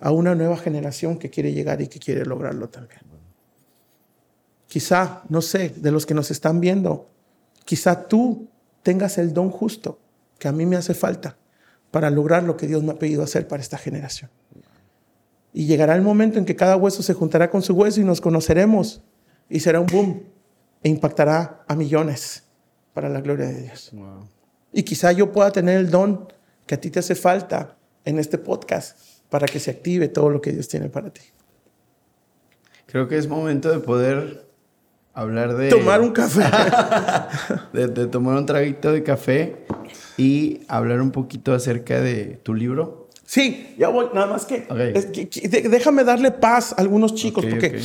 [0.00, 3.02] a una nueva generación que quiere llegar y que quiere lograrlo también.
[4.66, 7.10] Quizá, no sé, de los que nos están viendo,
[7.66, 8.48] quizá tú
[8.82, 9.98] tengas el don justo
[10.38, 11.36] que a mí me hace falta
[11.90, 14.30] para lograr lo que Dios me ha pedido hacer para esta generación.
[15.52, 18.20] Y llegará el momento en que cada hueso se juntará con su hueso y nos
[18.20, 19.02] conoceremos.
[19.48, 20.22] Y será un boom.
[20.82, 22.44] E impactará a millones
[22.94, 23.92] para la gloria de Dios.
[24.72, 26.28] Y quizá yo pueda tener el don
[26.66, 28.98] que a ti te hace falta en este podcast
[29.28, 31.22] para que se active todo lo que Dios tiene para ti.
[32.86, 34.46] Creo que es momento de poder
[35.14, 35.70] hablar de...
[35.70, 36.44] Tomar un café.
[37.72, 39.64] de, de tomar un traguito de café
[40.16, 43.01] y hablar un poquito acerca de tu libro.
[43.32, 44.66] Sí, ya voy, nada más que,
[45.70, 47.80] déjame darle paz a algunos chicos, porque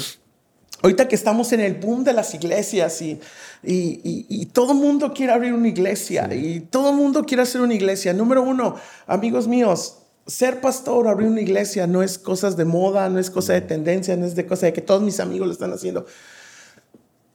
[0.82, 3.18] ahorita que estamos en el boom de las iglesias y,
[3.64, 7.74] y, todo el mundo quiere abrir una iglesia y todo el mundo quiere hacer una
[7.74, 8.12] iglesia.
[8.12, 8.76] Número uno,
[9.06, 13.54] amigos míos, ser pastor, abrir una iglesia no es cosas de moda, no es cosa
[13.54, 16.06] de tendencia, no es de cosa de que todos mis amigos lo están haciendo.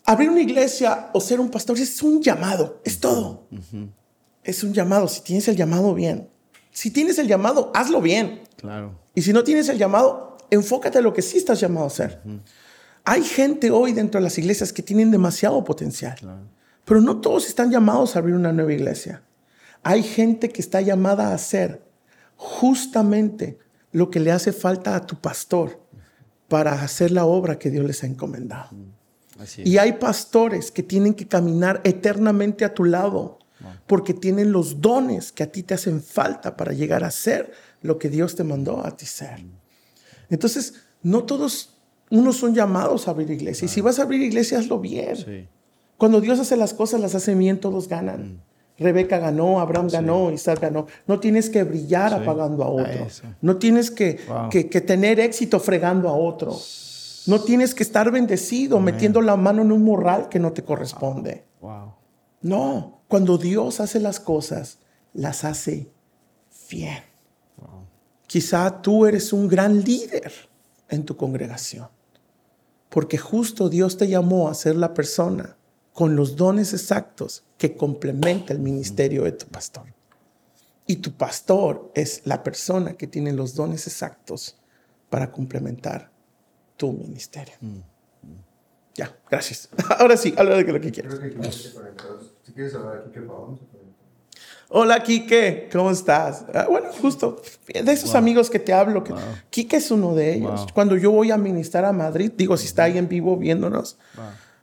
[0.05, 3.47] Abrir una iglesia o ser un pastor es un llamado, es todo.
[4.45, 6.29] Es un llamado, si tienes el llamado bien.
[6.73, 8.43] Si tienes el llamado, hazlo bien.
[8.57, 8.99] Claro.
[9.15, 12.21] Y si no tienes el llamado, enfócate en lo que sí estás llamado a hacer.
[13.05, 16.17] Hay gente hoy dentro de las iglesias que tienen demasiado potencial,
[16.85, 19.23] pero no todos están llamados a abrir una nueva iglesia.
[19.83, 21.83] Hay gente que está llamada a hacer
[22.37, 23.59] justamente
[23.91, 25.81] lo que le hace falta a tu pastor
[26.49, 28.71] para hacer la obra que Dios les ha encomendado.
[29.59, 33.39] Y hay pastores que tienen que caminar eternamente a tu lado
[33.87, 37.99] porque tienen los dones que a ti te hacen falta para llegar a ser lo
[37.99, 39.45] que Dios te mandó a ti ser.
[40.31, 41.77] Entonces, no todos,
[42.11, 43.67] unos son llamados a abrir iglesia.
[43.67, 45.49] Y si vas a abrir iglesia, hazlo bien.
[45.97, 48.35] Cuando Dios hace las cosas, las hace bien, todos ganan.
[48.35, 48.41] Mm.
[48.79, 50.87] Rebeca ganó, Abraham ganó, Isaac ganó.
[51.07, 53.07] No tienes que brillar apagando a otro.
[53.41, 54.19] no tienes que,
[54.51, 56.57] que, tener éxito fregando a otro.
[57.27, 61.45] No tienes que estar bendecido metiendo la mano en un morral que no te corresponde.
[62.41, 64.79] No, cuando Dios hace las cosas,
[65.13, 65.93] las hace
[66.71, 67.05] bien.
[68.27, 70.33] Quizá tú eres un gran líder
[70.89, 71.91] en tu congregación,
[72.89, 75.59] porque justo Dios te llamó a ser la persona
[75.93, 79.93] con los dones exactos que complementa el ministerio de tu pastor.
[80.87, 84.57] Y tu pastor es la persona que tiene los dones exactos
[85.11, 86.11] para complementar
[86.79, 87.57] tu ministerio.
[87.61, 87.92] Mm.
[88.95, 89.69] Ya, gracias.
[89.99, 91.15] Ahora sí, habla de lo que quieras.
[92.45, 93.27] Si quieres hablar Kike
[94.75, 96.47] Hola, Kike, ¿cómo estás?
[96.55, 99.13] Ah, bueno, justo de esos amigos que te hablo, que
[99.51, 100.67] Kike es uno de ellos.
[100.73, 103.99] Cuando yo voy a ministrar a Madrid, digo, si está ahí en vivo viéndonos,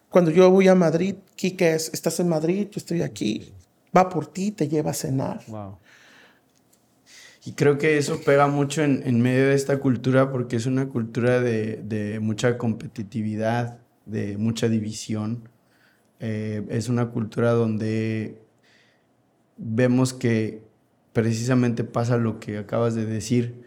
[0.09, 3.53] cuando yo voy a Madrid, Kike es, estás en Madrid, yo estoy aquí.
[3.95, 5.41] va por ti, te lleva a cenar.
[7.45, 11.39] Y creo que eso pega mucho en, medio de esta cultura porque es una cultura
[11.39, 13.79] de, mucha competitividad,
[14.09, 15.49] de mucha división.
[16.19, 18.41] Eh, es una cultura donde
[19.57, 20.63] vemos que
[21.13, 23.63] precisamente pasa lo que acabas de decir,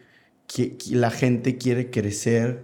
[0.46, 2.62] que, la gente quiere crecer,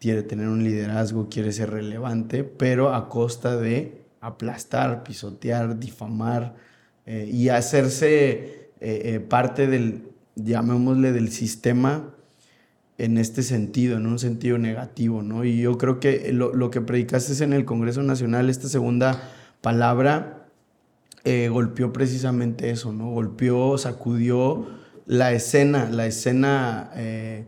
[0.00, 6.56] quiere tener un liderazgo, quiere ser relevante, pero a costa de aplastar, pisotear, difamar
[7.06, 12.13] eh, y hacerse eh, parte del, llamémosle, del sistema
[12.98, 15.44] en este sentido, en un sentido negativo, ¿no?
[15.44, 19.20] Y yo creo que lo, que predicaste en el Congreso Nacional, esta segunda
[19.60, 20.46] palabra,
[21.24, 23.10] eh, golpeó precisamente eso, ¿no?
[23.10, 24.66] Golpeó, sacudió
[25.06, 27.46] la escena, la escena, eh,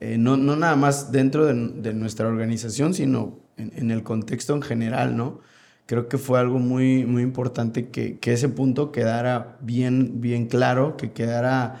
[0.00, 1.54] eh, no, nada más dentro de,
[1.94, 5.40] nuestra organización, sino en, el contexto en general, ¿no?
[5.86, 10.96] Creo que fue algo muy, muy importante que, que ese punto quedara bien, bien claro,
[10.96, 11.80] que quedara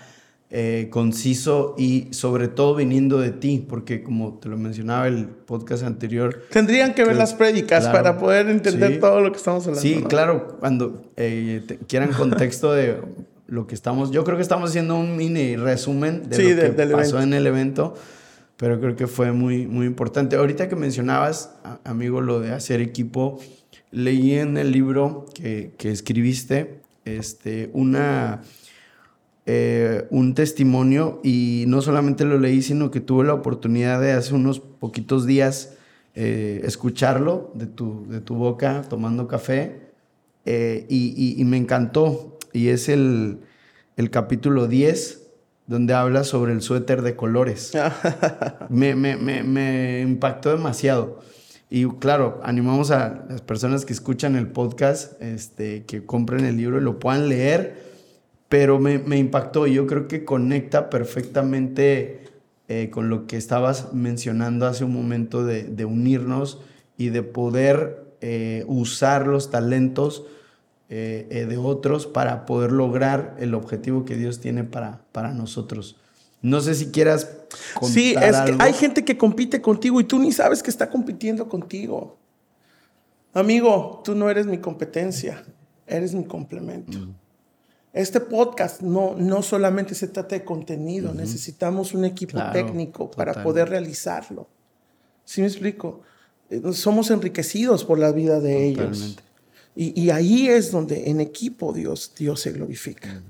[0.52, 5.84] eh, conciso y sobre todo viniendo de ti, porque como te lo mencionaba el podcast
[5.84, 6.42] anterior.
[6.50, 9.80] Tendrían que ver las prédicas para poder entender todo lo que estamos hablando.
[9.80, 13.00] Sí, claro, cuando eh, quieran contexto de
[13.46, 17.20] lo que estamos, yo creo que estamos haciendo un mini resumen de lo que pasó
[17.20, 17.94] en el evento,
[18.56, 20.34] pero creo que fue muy, muy importante.
[20.34, 23.38] Ahorita que mencionabas, amigo, lo de hacer equipo,
[23.92, 28.42] leí en el libro que, que escribiste este, una
[29.46, 34.34] eh, un testimonio y no solamente lo leí, sino que tuve la oportunidad de hace
[34.34, 35.76] unos poquitos días
[36.14, 39.92] eh, escucharlo de tu, de tu boca tomando café
[40.44, 42.38] eh, y, me encantó.
[42.52, 43.38] Y es el,
[43.96, 45.28] el capítulo 10
[45.66, 47.72] donde habla sobre el suéter de colores.
[48.68, 51.20] me, me, me, me, impactó demasiado.
[51.70, 56.78] Y claro, animamos a las personas que escuchan el podcast, este, que compren el libro
[56.78, 57.89] y lo puedan leer
[58.50, 59.68] pero me, me impactó.
[59.68, 62.24] Yo creo que conecta perfectamente
[62.68, 66.58] eh, con lo que estabas mencionando hace un momento de, de unirnos
[66.98, 70.24] y de poder eh, usar los talentos
[70.88, 75.96] eh, de otros para poder lograr el objetivo que Dios tiene para, para nosotros.
[76.42, 77.30] No sé si quieras
[77.74, 80.90] contar Sí, es que hay gente que compite contigo y tú ni sabes que está
[80.90, 82.18] compitiendo contigo.
[83.32, 85.44] Amigo, tú no eres mi competencia,
[85.86, 86.98] eres mi complemento.
[86.98, 87.14] Mm.
[87.92, 93.68] Este podcast no, no solamente se trata de contenido, necesitamos un equipo técnico para poder
[93.68, 94.46] realizarlo.
[95.24, 96.00] ¿Sí me explico?
[96.50, 99.16] Eh, somos enriquecidos por la vida de ellos.
[99.74, 103.22] Y, ahí es donde en equipo Dios, Dios se glorifica.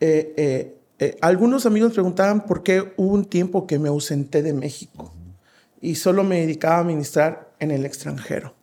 [0.00, 5.12] Eh, eh, algunos amigos preguntaban por qué hubo un tiempo que me ausenté de México
[5.80, 8.54] y solo me dedicaba a ministrar en el extranjero.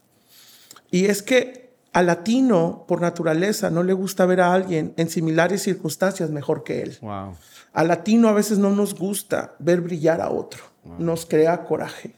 [0.92, 5.64] Y es que al latino, por naturaleza, no le gusta ver a alguien en similares
[5.64, 6.98] circunstancias mejor que él.
[7.02, 7.36] Wow.
[7.74, 10.64] Al latino a veces no nos gusta ver brillar a otro.
[10.98, 12.16] Nos crea coraje.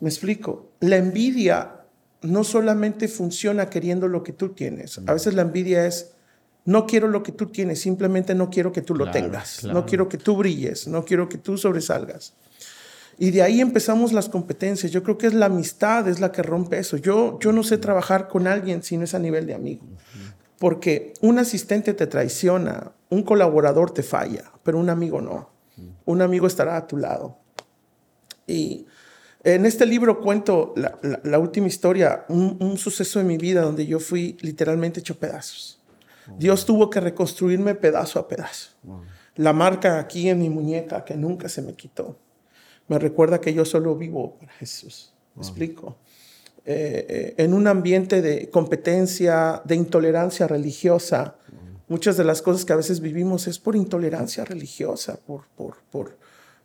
[0.00, 0.70] ¿Me explico?
[0.80, 1.78] La envidia
[2.22, 5.00] no solamente funciona queriendo lo que tú tienes.
[5.06, 6.12] A veces la envidia es,
[6.64, 9.64] no quiero lo que tú tienes, simplemente no quiero que tú lo tengas.
[9.64, 12.34] No quiero que tú brilles, no quiero que tú sobresalgas.
[13.18, 14.92] Y de ahí empezamos las competencias.
[14.92, 16.96] Yo creo que es la amistad, es la que rompe eso.
[16.96, 19.84] Yo, yo no sé trabajar con alguien si no es a nivel de amigo.
[20.58, 25.50] Porque un asistente te traiciona, un colaborador te falla, pero un amigo no.
[26.04, 27.38] Un amigo estará a tu lado.
[28.46, 28.86] Y
[29.42, 34.36] en este libro cuento la, última historia, un, suceso de mi vida donde yo fui
[34.40, 35.80] literalmente hecho pedazos.
[36.38, 38.70] Dios tuvo que reconstruirme pedazo a pedazo.
[39.34, 42.16] La marca aquí en mi muñeca que nunca se me quitó
[42.88, 45.12] me recuerda que yo solo vivo para Jesús.
[45.36, 45.96] ¿Me explico?
[46.64, 51.36] Eh, eh, en un ambiente de competencia, de intolerancia religiosa,
[51.88, 56.18] muchas de las cosas que a veces vivimos es por intolerancia religiosa, por, por, por,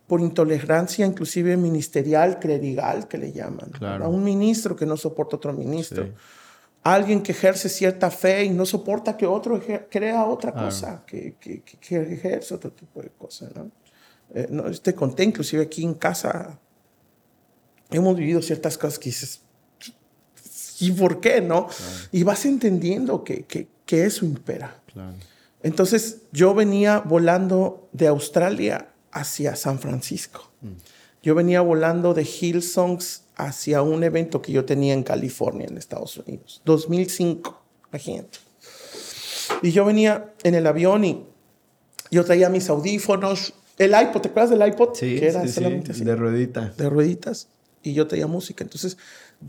[0.06, 3.70] por intolerancia inclusive ministerial, clerical, que le llaman.
[3.80, 6.08] A un ministro que no soporta otro ministro.
[6.82, 9.58] Alguien que ejerce cierta fe y no soporta que otro
[9.88, 13.54] crea otra cosa, que, que, que, ejerce otro tipo de cosas.
[13.56, 13.70] ¿no?
[14.32, 16.58] Eh, no, te conté, inclusive aquí en casa,
[17.90, 19.40] hemos vivido ciertas cosas que dices,
[20.80, 21.68] ¿y por qué no?
[22.12, 24.80] Y vas entendiendo que, que, que eso impera.
[25.62, 30.50] Entonces yo venía volando de Australia hacia San Francisco.
[30.60, 30.72] Mm.
[31.22, 36.18] Yo venía volando de Hillsongs hacia un evento que yo tenía en California, en Estados
[36.18, 36.60] Unidos.
[36.64, 38.38] 2005, imagínate.
[39.62, 41.24] Y yo venía en el avión y
[42.10, 44.94] yo traía mis audífonos, el iPod, ¿te acuerdas del iPod?
[44.94, 46.04] Sí, que era solamente así.
[46.04, 46.72] De ruedita.
[46.76, 47.48] De rueditas.
[47.82, 48.64] y yo traía música.
[48.64, 48.96] Entonces,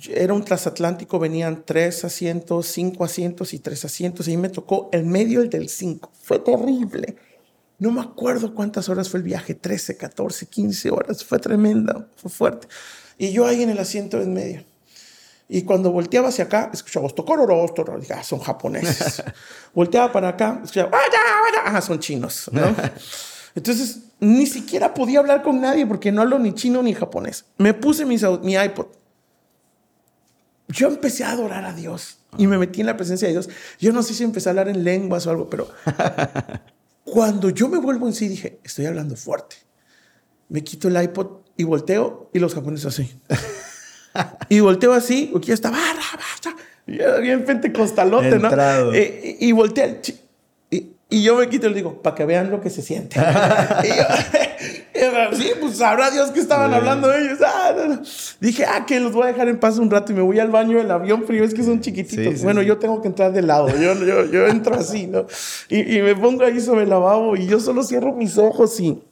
[0.09, 4.89] era un transatlántico, venían tres asientos, cinco asientos y tres asientos, y ahí me tocó
[4.91, 6.11] el medio, el del cinco.
[6.21, 7.15] Fue terrible.
[7.77, 11.23] No me acuerdo cuántas horas fue el viaje, 13, 14, 15 horas.
[11.23, 12.67] Fue tremenda, fue fuerte.
[13.17, 14.63] Y yo ahí en el asiento en medio.
[15.47, 19.23] Y cuando volteaba hacia acá, escuchaba Ostokororos, dije, ah, son japoneses.
[19.73, 20.91] volteaba para acá, escuchaba,
[21.65, 22.75] ah, son chinos, ¿no?
[23.55, 27.45] Entonces, ni siquiera podía hablar con nadie porque no hablo ni chino ni japonés.
[27.57, 28.87] Me puse mi, mi iPod.
[30.67, 33.49] Yo empecé a adorar a Dios y me metí en la presencia de Dios.
[33.79, 35.69] Yo no sé si empecé a hablar en lenguas o algo, pero
[37.03, 39.55] cuando yo me vuelvo en sí, dije, estoy hablando fuerte.
[40.49, 43.19] Me quito el iPod y volteo y los japoneses así.
[44.49, 45.77] y volteo así, aquí estaba,
[46.87, 48.93] y bien pentecostalote, ¿no?
[48.93, 50.01] Eh, y, y volteé,
[51.09, 53.19] y yo me quito y le digo, para que vean lo que se siente.
[53.83, 57.39] y yo, sí, pues sabrá Dios que estaban hablando ellos.
[57.45, 58.01] Ah,
[58.39, 60.49] Dije, ah, que los voy a dejar en paz un rato y me voy al
[60.49, 62.41] baño del avión frío, es que son chiquititos.
[62.43, 65.27] bueno, yo tengo que entrar de lado, yo, yo, yo entro así, ¿no?
[65.69, 69.03] Y, y, me pongo ahí sobre el lavabo y yo solo cierro mis ojos y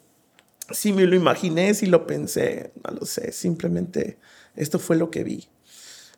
[0.72, 4.18] si me lo imaginé, si lo pensé, no lo sé, simplemente
[4.56, 5.48] esto fue lo que vi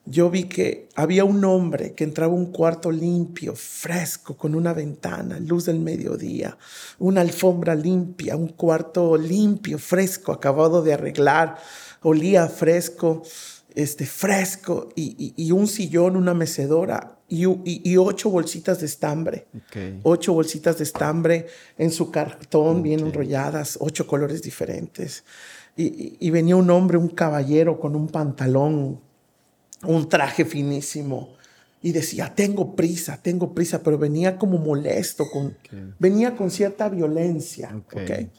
[0.06, 4.72] yo vi que había un hombre que entraba a un cuarto limpio, fresco, con una
[4.74, 6.58] ventana, luz del mediodía,
[7.00, 11.58] una alfombra limpia, un cuarto limpio, fresco, acabado de arreglar,
[12.04, 13.24] olía fresco,
[13.74, 19.48] este, fresco, y, un sillón, una mecedora y, ocho bolsitas de estambre.
[20.04, 21.48] Ocho bolsitas de estambre
[21.80, 25.24] en su cartón, bien enrolladas, ocho colores diferentes.
[25.76, 29.02] y venía un hombre, un caballero con un pantalón
[29.88, 31.36] un traje finísimo.
[31.82, 35.56] Y decía, tengo prisa, tengo prisa, pero venía como molesto, con,
[36.00, 37.80] venía con cierta violencia.
[37.86, 38.32] Okay.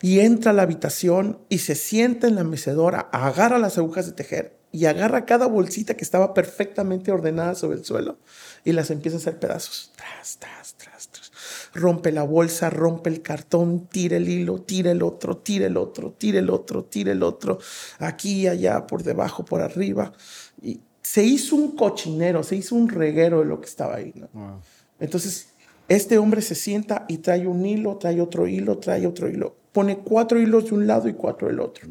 [0.00, 4.12] Y entra a la habitación y se sienta en la mecedora, agarra las agujas de
[4.12, 8.18] tejer y agarra cada bolsita que estaba perfectamente ordenada sobre el suelo
[8.62, 9.92] y las empieza a hacer pedazos.
[9.96, 11.32] Tras, tras, tras, tras.
[11.72, 16.12] Rompe la bolsa, rompe el cartón, tira el hilo, tira el otro, tira el otro,
[16.12, 17.58] tira el otro, tira el otro,
[17.98, 20.12] aquí, allá, por debajo, por arriba.
[20.60, 24.12] Y se hizo un cochinero, se hizo un reguero de lo que estaba ahí.
[24.98, 25.50] Entonces,
[25.86, 29.54] este hombre se sienta y trae un hilo, trae otro hilo, trae otro hilo.
[29.70, 31.88] Pone cuatro hilos de un lado y cuatro del otro.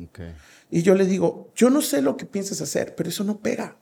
[0.69, 3.77] Y yo le digo, yo no sé lo que piensas hacer, pero eso no pega.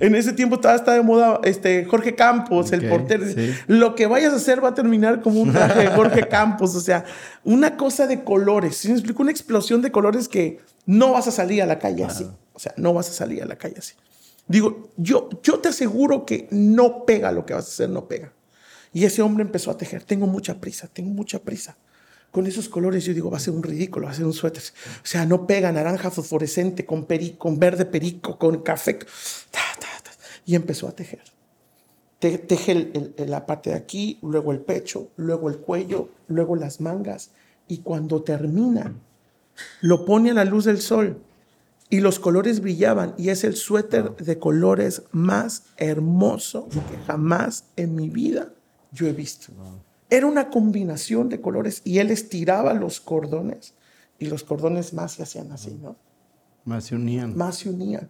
[0.00, 3.24] En ese tiempo estaba, de moda este, Jorge Campos, el portero.
[3.68, 6.74] Lo que vayas a hacer va a terminar como un traje de Jorge Campos.
[6.74, 7.04] O sea,
[7.44, 8.78] una cosa de colores.
[8.78, 9.22] ¿Sí me explico?
[9.22, 12.26] Una explosión de colores que no vas a salir a la calle así.
[12.52, 13.94] O sea, no vas a salir a la calle así.
[14.48, 18.32] Digo, yo, yo te aseguro que no pega lo que vas a hacer, no pega.
[18.92, 20.04] Y ese hombre empezó a tejer.
[20.04, 21.76] Tengo mucha prisa, tengo mucha prisa.
[22.30, 24.62] Con esos colores yo digo, va a ser un ridículo, va a ser un suéter.
[24.62, 28.98] O sea, no pega naranja fosforescente con, perico, con verde perico, con café.
[30.44, 31.22] Y empezó a tejer.
[32.20, 32.92] teje
[33.26, 37.32] la parte de aquí, luego el pecho, luego el cuello, luego las mangas.
[37.68, 38.94] Y cuando termina,
[39.80, 41.20] lo pone a la luz del sol
[41.88, 47.94] y los colores brillaban y es el suéter de colores más hermoso que jamás en
[47.94, 48.52] mi vida
[48.92, 49.52] yo he visto.
[50.10, 53.74] Era una combinación de colores y él estiraba los cordones
[54.18, 55.96] y los cordones más se hacían así, ¿no?
[56.64, 57.36] Más se unían.
[57.36, 58.08] Más se unían.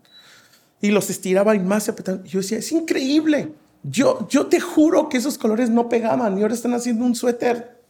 [0.81, 2.25] Y los estiraba y más se apretaban.
[2.25, 3.53] Yo decía, es increíble.
[3.83, 7.83] Yo, yo te juro que esos colores no pegaban y ahora están haciendo un suéter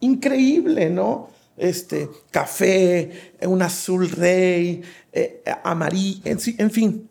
[0.00, 1.28] increíble, ¿no?
[1.56, 4.82] Este, café, un azul rey,
[5.12, 7.08] eh, amarillo, en, fin,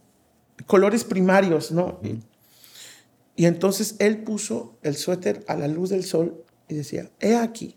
[0.65, 1.99] colores primarios, ¿no?
[3.35, 7.75] Y, entonces él puso el suéter a la luz del sol y decía, he aquí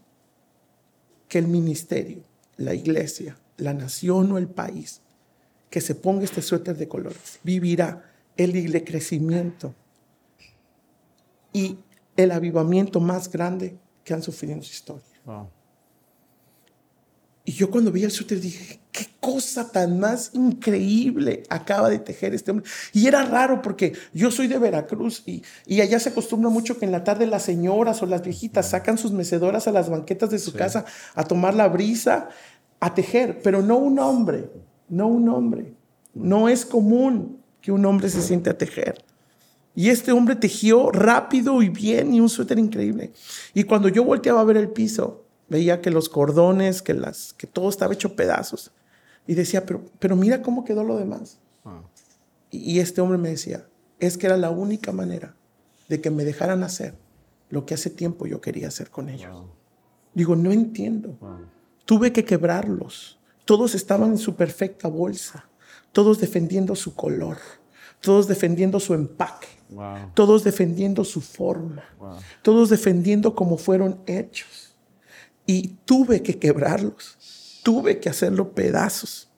[1.28, 2.22] que el ministerio,
[2.56, 5.00] la iglesia, la nación o el país
[5.70, 8.04] que se ponga este suéter de colores vivirá
[8.36, 9.74] el crecimiento
[11.52, 11.78] y
[12.16, 15.02] el avivamiento más grande que han sufrido en su historia.
[17.47, 22.34] Y yo cuando vi el suéter dije, qué cosa tan más increíble acaba de tejer
[22.34, 22.66] este hombre.
[22.95, 26.86] Y era raro porque yo soy de Veracruz y, y allá se acostumbra mucho que
[26.86, 30.38] en la tarde las señoras o las viejitas sacan sus mecedoras a las banquetas de
[30.38, 32.30] su casa a tomar la brisa,
[32.80, 34.51] a tejer, pero no un hombre,
[34.88, 35.74] no un hombre.
[36.14, 39.05] No es común que un hombre se siente a tejer.
[39.74, 43.12] Y este hombre tejió rápido y bien y un suéter increíble.
[43.53, 47.47] Y cuando yo volteaba a ver el piso, veía que los cordones, que, las, que
[47.47, 48.72] todo estaba hecho pedazos.
[49.26, 51.38] Y decía, pero, pero mira cómo quedó lo demás.
[52.51, 53.66] Y, este hombre me decía,
[53.99, 55.34] es que era la única manera
[55.88, 56.95] de que me dejaran hacer
[57.51, 59.45] lo que hace tiempo yo quería hacer con ellos.
[60.14, 61.18] Digo, no entiendo.
[61.84, 63.18] Tuve que quebrarlos.
[63.45, 65.49] Todos estaban en su perfecta bolsa.
[65.92, 67.38] todos defendiendo su color,
[68.01, 69.47] todos defendiendo su empaque,
[70.14, 71.84] todos defendiendo su forma,
[72.42, 74.73] todos defendiendo cómo fueron hechos.
[75.47, 79.30] Y tuve que quebrarlos, tuve que hacerlo pedazos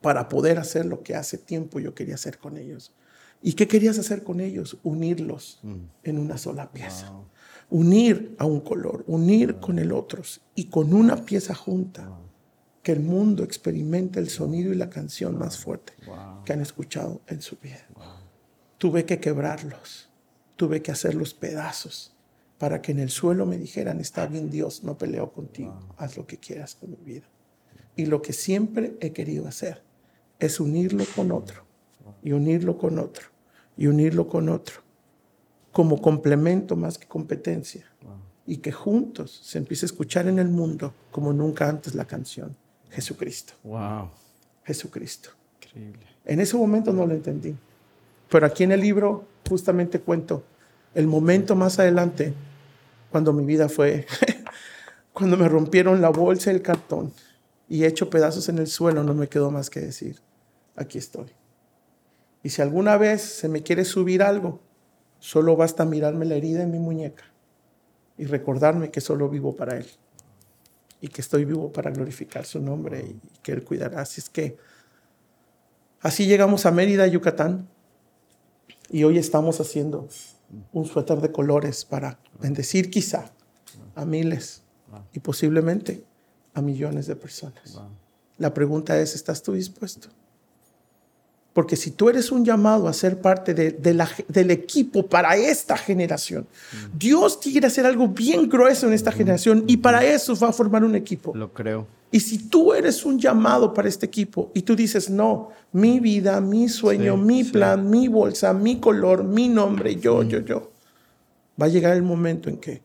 [0.00, 2.92] para poder hacer lo que hace tiempo yo quería hacer con ellos.
[3.42, 4.78] ¿Y qué querías hacer con ellos?
[4.82, 5.76] Unirlos mm.
[6.04, 7.12] en una sola pieza.
[7.70, 10.22] Unir a un color, unir con el otro
[10.54, 12.10] y con una pieza junta.
[12.82, 15.92] Que el mundo experimente el sonido y la canción más fuerte
[16.44, 17.84] que han escuchado en su vida.
[18.78, 20.08] Tuve que quebrarlos,
[20.54, 22.15] tuve que hacerlos pedazos
[22.58, 26.26] para que en el suelo me dijeran, está bien Dios, no peleo contigo, haz lo
[26.26, 27.26] que quieras con mi vida.
[27.96, 29.82] Y lo que siempre he querido hacer
[30.38, 31.64] es unirlo con otro
[32.22, 33.28] y unirlo con otro
[33.76, 34.76] y unirlo con otro,
[35.72, 37.86] como complemento más que competencia.
[38.48, 42.56] Y que juntos se empiece a escuchar en el mundo como nunca antes la canción.
[42.90, 43.54] Jesucristo.
[43.64, 44.08] Wow.
[44.62, 45.30] Jesucristo.
[45.60, 46.06] Increíble.
[46.24, 47.56] En ese momento no lo entendí.
[48.30, 50.44] Pero aquí en el libro justamente cuento
[50.96, 52.32] el momento más adelante
[53.10, 54.06] cuando mi vida fue,
[55.12, 57.12] cuando me rompieron la bolsa y el cartón
[57.68, 60.22] y hecho pedazos en el suelo, no me quedó más que decir,
[60.74, 61.26] aquí estoy.
[62.42, 64.58] Y si alguna vez se me quiere subir algo,
[65.18, 67.24] solo basta mirarme la herida en mi muñeca
[68.16, 69.86] y recordarme que solo vivo para Él
[71.02, 74.00] y que estoy vivo para glorificar su nombre y que Él cuidará.
[74.00, 74.56] Así es que
[76.00, 77.68] así llegamos a Mérida, Yucatán,
[78.88, 80.08] y hoy estamos haciendo
[80.72, 83.30] un suéter de colores para bendecir quizá
[83.94, 84.62] a miles
[85.12, 86.04] y posiblemente
[86.54, 87.80] a millones de personas.
[88.38, 90.08] La pregunta es, ¿estás tú dispuesto?
[91.52, 95.76] Porque si tú eres un llamado a ser parte de, la, del equipo para esta
[95.76, 96.46] generación,
[96.94, 100.84] Dios quiere hacer algo bien grueso en esta generación y para eso va a formar
[100.84, 101.34] un equipo.
[101.34, 101.86] Lo creo.
[102.10, 106.40] Y si tú eres un llamado para este equipo y tú dices, no, mi vida,
[106.40, 110.70] mi sueño, mi plan, mi bolsa, mi color, mi nombre, yo, yo, yo,
[111.60, 112.82] va a llegar el momento en que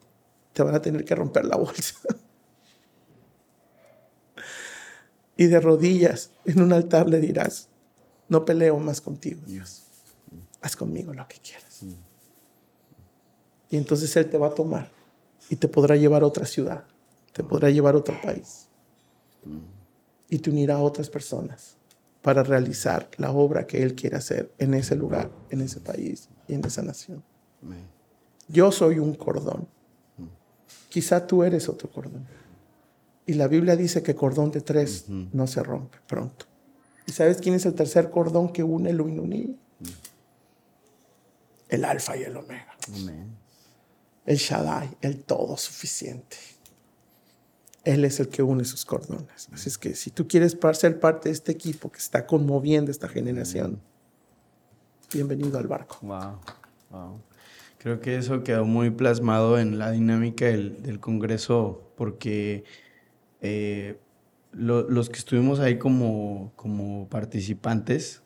[0.52, 1.96] te van a tener que romper la bolsa.
[5.36, 7.68] y de rodillas en un altar le dirás,
[8.28, 9.84] no peleo más contigo, Dios.
[10.60, 11.84] Haz conmigo lo que quieras.
[13.70, 14.90] Y entonces Él te va a tomar
[15.48, 16.84] y te podrá llevar a otra ciudad,
[17.32, 18.61] te podrá llevar a otro país.
[20.28, 21.76] Y te unirá a otras personas
[22.22, 26.54] para realizar la obra que Él quiere hacer en ese lugar, en ese país y
[26.54, 27.22] en esa nación.
[28.48, 29.66] Yo soy un cordón.
[30.88, 32.26] Quizá tú eres otro cordón.
[33.26, 36.46] Y la Biblia dice que cordón de tres no se rompe pronto.
[37.06, 39.56] ¿Y sabes quién es el tercer cordón que une lo inunible?
[41.68, 42.76] El alfa y el omega.
[44.24, 46.36] El Shaddai, el todo suficiente.
[47.84, 49.48] Él es el que une sus cordones.
[49.52, 53.08] Así es que si tú quieres ser parte de este equipo que está conmoviendo esta
[53.08, 53.80] generación,
[55.12, 55.98] bienvenido al barco.
[56.02, 56.38] Wow,
[56.90, 57.20] wow.
[57.78, 62.62] Creo que eso quedó muy plasmado en la dinámica del, Congreso porque
[63.40, 63.98] eh,
[64.52, 68.22] los que estuvimos ahí como, como participantes,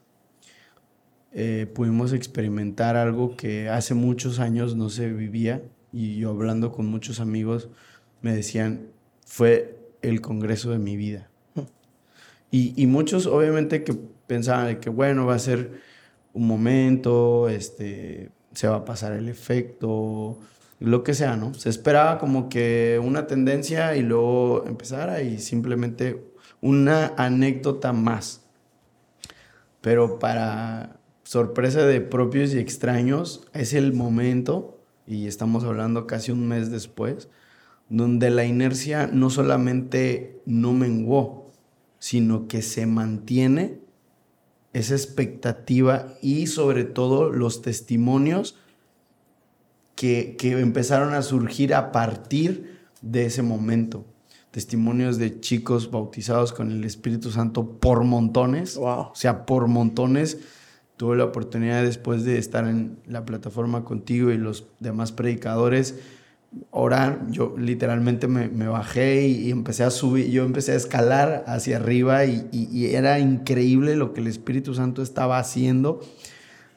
[1.33, 6.87] eh, pudimos experimentar algo que hace muchos años no se vivía y yo hablando con
[6.87, 7.71] muchos amigos
[8.21, 8.89] me decían,
[9.27, 11.29] fue el congreso de mi vida.
[12.51, 13.93] Y, muchos obviamente que
[14.27, 15.83] pensaban que bueno, va a ser
[16.33, 20.39] un momento, este, se va a pasar el efecto,
[20.79, 21.53] lo que sea, ¿no?
[21.53, 26.25] Se esperaba como que una tendencia y luego empezara y simplemente
[26.63, 28.43] una anécdota más.
[29.83, 36.49] Pero para sorpresa de propios y extraños, es el momento, y estamos hablando casi un
[36.49, 37.29] mes después,
[37.89, 41.53] donde la inercia no solamente no menguó,
[41.99, 43.79] sino que se mantiene
[44.73, 48.57] esa expectativa y sobre todo los testimonios
[49.95, 54.05] que, empezaron a surgir a partir de ese momento.
[54.51, 58.77] Testimonios de chicos bautizados con el Espíritu Santo por montones.
[58.79, 60.39] O sea, por montones.
[60.97, 65.95] Tuve la oportunidad después de estar en la plataforma contigo y los demás predicadores
[66.71, 67.27] orar.
[67.31, 72.49] Yo literalmente me, bajé y, empecé a subir, yo empecé a escalar hacia arriba y,
[72.53, 76.01] y, era increíble lo que el Espíritu Santo estaba haciendo.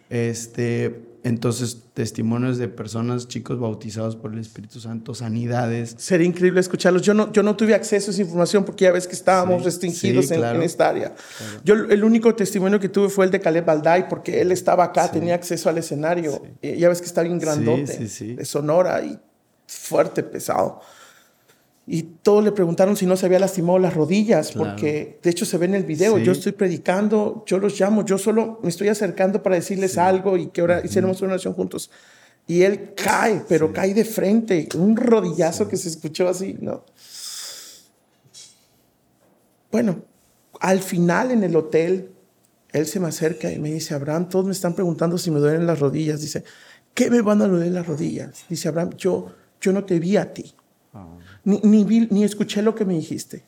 [0.10, 5.96] Este, entonces, testimonios de personas, chicos bautizados por el Espíritu Santo, sanidades.
[5.98, 7.02] Sería increíble escucharlos.
[7.02, 10.32] Yo no, yo no tuve acceso a esa información porque ya ves que estábamos restringidos
[10.32, 11.14] en, esta área.
[11.66, 15.12] Yo el único testimonio que tuve fue el de Caleb Balday porque él estaba acá,
[15.12, 16.42] tenía acceso al escenario.
[16.62, 19.20] ya ves que está bien grandote, de Sonora y
[19.70, 20.82] fuerte, pesado.
[21.92, 25.58] y todos le preguntaron si no se había lastimado las rodillas, porque de hecho se
[25.58, 29.42] ve en el video, yo estoy predicando, yo los llamo, yo solo me estoy acercando
[29.42, 31.90] para decirles algo y que ahora hiciéramos una oración juntos.
[32.46, 36.84] Y él cae, pero cae de frente, un rodillazo que se escuchó así, ¿no?
[39.72, 40.04] Bueno,
[40.60, 42.12] al final en el hotel,
[42.72, 45.66] él se me acerca y me dice, Abraham, todos me están preguntando si me duelen
[45.66, 46.22] las rodillas.
[46.22, 46.44] Dice,
[46.94, 48.46] ¿qué me van a doler las rodillas?
[48.50, 50.54] Dice, Abraham, yo, yo no te vi a ti.
[51.44, 53.46] Ni, ni, escuché lo que me dijiste.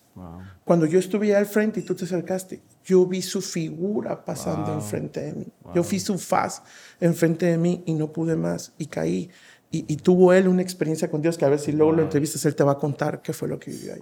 [0.63, 5.21] Cuando yo estuve al frente y tú te acercaste, yo vi su figura pasando enfrente
[5.21, 5.47] de mí.
[5.73, 6.61] Yo vi su faz
[6.99, 9.29] enfrente de mí y no pude más y caí.
[9.73, 12.55] Y, tuvo él una experiencia con Dios que a ver si luego lo entrevistas, él
[12.55, 14.01] te va a contar qué fue lo que vivió ahí.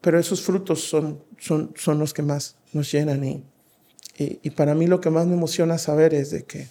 [0.00, 3.44] Pero esos frutos son, son, son los que más nos llenan y,
[4.18, 6.68] y, para mí lo que más me emociona saber es de que,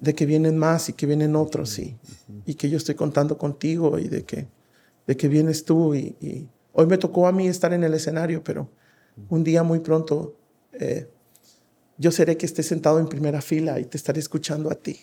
[0.00, 1.96] de que vienen más y que vienen otros y,
[2.44, 4.48] y que yo estoy contando contigo y de que
[5.06, 8.68] de que vienes tú y, hoy me tocó a mí estar en el escenario, pero
[9.28, 10.36] un día muy pronto
[10.72, 11.08] eh,
[11.96, 14.98] yo seré que esté sentado en primera fila y te estaré escuchando a ti,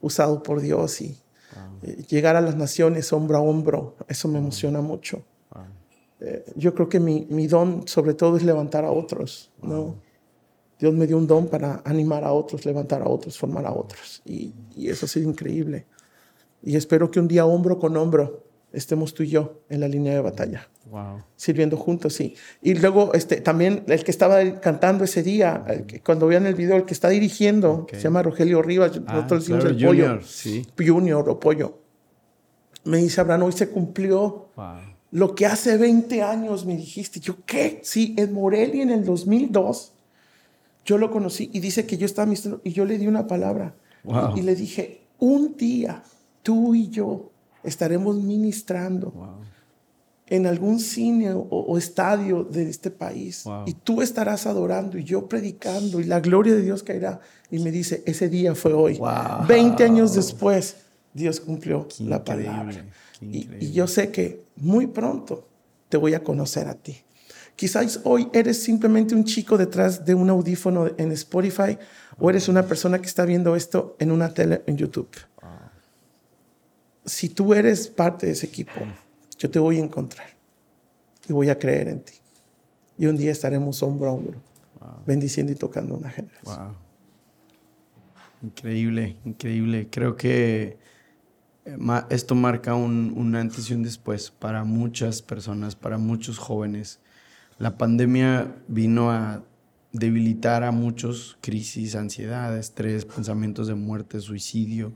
[0.00, 1.18] usado por Dios y
[1.82, 5.24] eh, llegar a las naciones hombro a hombro, eso me emociona mucho.
[6.20, 9.96] Eh, yo creo que mi, mi, don sobre todo es levantar a otros, ¿no?
[10.78, 14.22] Dios me dio un don para animar a otros, levantar a otros, formar a otros.
[14.24, 15.86] Y, y eso ha sido increíble.
[16.62, 18.44] Y espero que un día hombro con hombro
[18.74, 20.68] estemos tú y yo en la línea de batalla.
[20.90, 21.22] Wow.
[21.36, 22.34] Sirviendo juntos, sí.
[22.60, 25.64] Y luego este, también el que estaba cantando ese día,
[26.04, 29.64] cuando vean el video, el que está dirigiendo, se llama Rogelio Rivas, ah, nosotros decimos
[29.64, 30.26] el junior, pollo.
[30.26, 30.66] Sí.
[30.76, 31.78] Junior o pollo.
[32.84, 34.48] Me dice Abraham, hoy se cumplió
[35.10, 37.20] lo que hace 20 años me dijiste.
[37.20, 37.80] Yo, ¿qué?
[37.84, 39.93] Sí, en Morelia en el 2002.
[40.84, 42.32] Yo lo conocí y dice que yo estaba
[42.62, 43.74] y yo le di una palabra.
[44.36, 46.02] y le dije, un día
[46.42, 47.30] tú y yo
[47.62, 49.12] estaremos ministrando
[50.26, 56.00] en algún cine o, estadio de este país y tú estarás adorando y yo predicando
[56.00, 57.20] y la gloria de Dios caerá.
[57.50, 59.00] Y me dice, ese día fue hoy.
[59.48, 60.76] 20 años después,
[61.12, 62.84] Dios cumplió la palabra.
[63.20, 65.46] Y, y yo sé que muy pronto
[65.88, 66.96] te voy a conocer a ti.
[67.56, 71.78] Quizás hoy eres simplemente un chico detrás de un audífono en Spotify
[72.18, 75.10] o eres una persona que está viendo esto en una tele en YouTube
[77.04, 78.80] si tú eres parte de ese equipo,
[79.38, 80.26] yo te voy a encontrar
[81.28, 82.14] y voy a creer en ti.
[82.96, 84.40] Y un día estaremos hombro a hombro,
[85.06, 86.74] bendiciendo y tocando una generación.
[88.42, 89.88] Increíble, increíble.
[89.90, 90.78] Creo que
[91.64, 91.78] eh,
[92.10, 97.00] esto marca un, un, antes y un después para muchas personas, para muchos jóvenes.
[97.58, 99.44] La pandemia vino a
[99.92, 104.92] debilitar a muchos, crisis, ansiedad, estrés, pensamientos de muerte, suicidio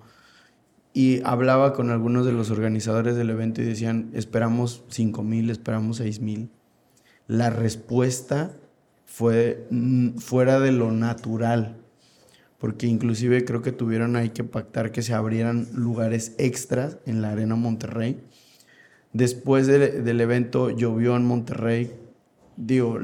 [0.93, 5.99] y hablaba con algunos de los organizadores del evento y decían, esperamos 5 mil, esperamos
[5.99, 6.51] 6 mil.
[7.29, 8.57] La respuesta
[9.05, 11.77] fue mm, fuera de lo natural,
[12.59, 17.31] porque inclusive creo que tuvieron ahí que pactar que se abrieran lugares extras en la
[17.31, 18.21] Arena Monterrey.
[19.13, 21.93] Después del evento llovió en Monterrey,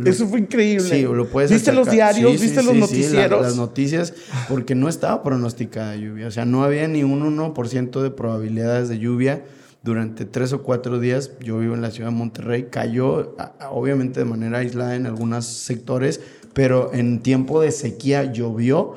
[0.05, 0.89] Eso fue increíble.
[0.89, 2.41] Sí, lo puedes ¿Viste los diarios?
[2.41, 3.41] ¿Viste los noticieros?
[3.41, 4.13] las noticias,
[4.49, 6.27] porque no estaba pronosticada lluvia.
[6.27, 9.45] O sea, no había ni un 1% de probabilidades de lluvia
[9.85, 11.33] durante tres o cuatro días.
[11.41, 12.67] Yo vivo en la ciudad de Monterrey.
[12.69, 13.37] Cayó,
[13.71, 16.21] obviamente, de manera aislada en algunos sectores,
[16.53, 18.95] pero en tiempo de sequía llovió.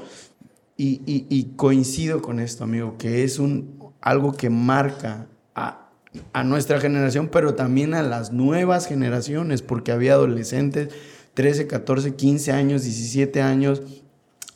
[0.80, 5.28] Y, y coincido con esto, amigo, que es un, algo que marca
[6.34, 10.90] a, nuestra generación, pero también a las nuevas generaciones, porque había adolescentes,
[11.34, 13.82] 13, 14, 15 años, 17 años,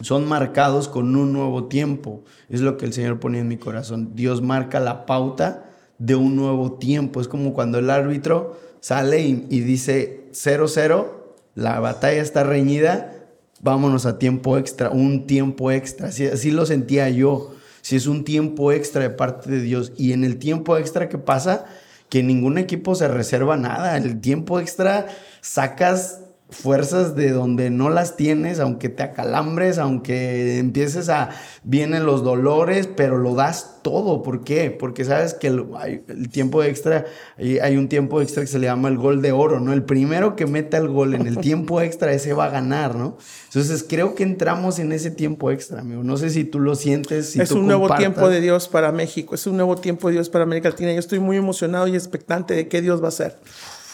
[0.01, 2.23] son marcados con un nuevo tiempo.
[2.49, 4.11] Es lo que el Señor pone en mi corazón.
[4.15, 5.69] Dios marca la pauta
[5.99, 7.21] de un nuevo tiempo.
[7.21, 11.07] Es como cuando el árbitro sale y, dice 0-0,
[11.53, 13.13] la batalla está reñida,
[13.61, 16.07] vámonos a tiempo extra, un tiempo extra.
[16.07, 19.91] así lo sentía yo si es un tiempo extra de parte de Dios.
[19.97, 21.65] Y en el tiempo extra que pasa,
[22.09, 23.97] que ningún equipo se reserva nada.
[23.97, 25.07] El tiempo extra
[25.41, 26.20] sacas
[26.51, 31.29] fuerzas de donde no las tienes, aunque te acalambres, aunque empieces a,
[31.63, 34.21] vienen los dolores, pero lo das todo.
[34.21, 34.69] ¿Por qué?
[34.69, 35.65] Porque sabes que el,
[36.09, 37.05] el tiempo extra,
[37.37, 39.71] hay, un tiempo extra que se le llama el gol de oro, ¿no?
[39.71, 43.17] El primero que meta el gol en el tiempo extra, ese va a ganar, ¿no?
[43.45, 46.03] Entonces creo que entramos en ese tiempo extra, amigo.
[46.03, 47.37] No sé si tú lo sientes.
[47.37, 50.43] es un nuevo tiempo de Dios para México, es un nuevo tiempo de Dios para
[50.43, 50.91] América Latina.
[50.91, 53.37] Yo estoy muy emocionado y expectante de qué Dios va a hacer.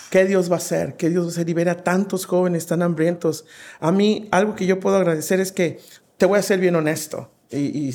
[0.10, 0.96] ¿Qué Dios va a hacer?
[0.96, 1.50] ¿Qué Dios va a hacer?
[1.50, 3.46] Y ver a tantos jóvenes tan hambrientos.
[3.80, 5.80] A mí, algo que yo puedo agradecer es que
[6.18, 7.32] te voy a ser bien honesto.
[7.50, 7.94] Y,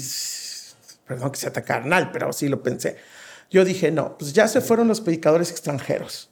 [1.06, 2.96] perdón que sea tan carnal, pero sí lo pensé.
[3.50, 6.28] yo dije, no, pues ya se fueron los predicadores extranjeros.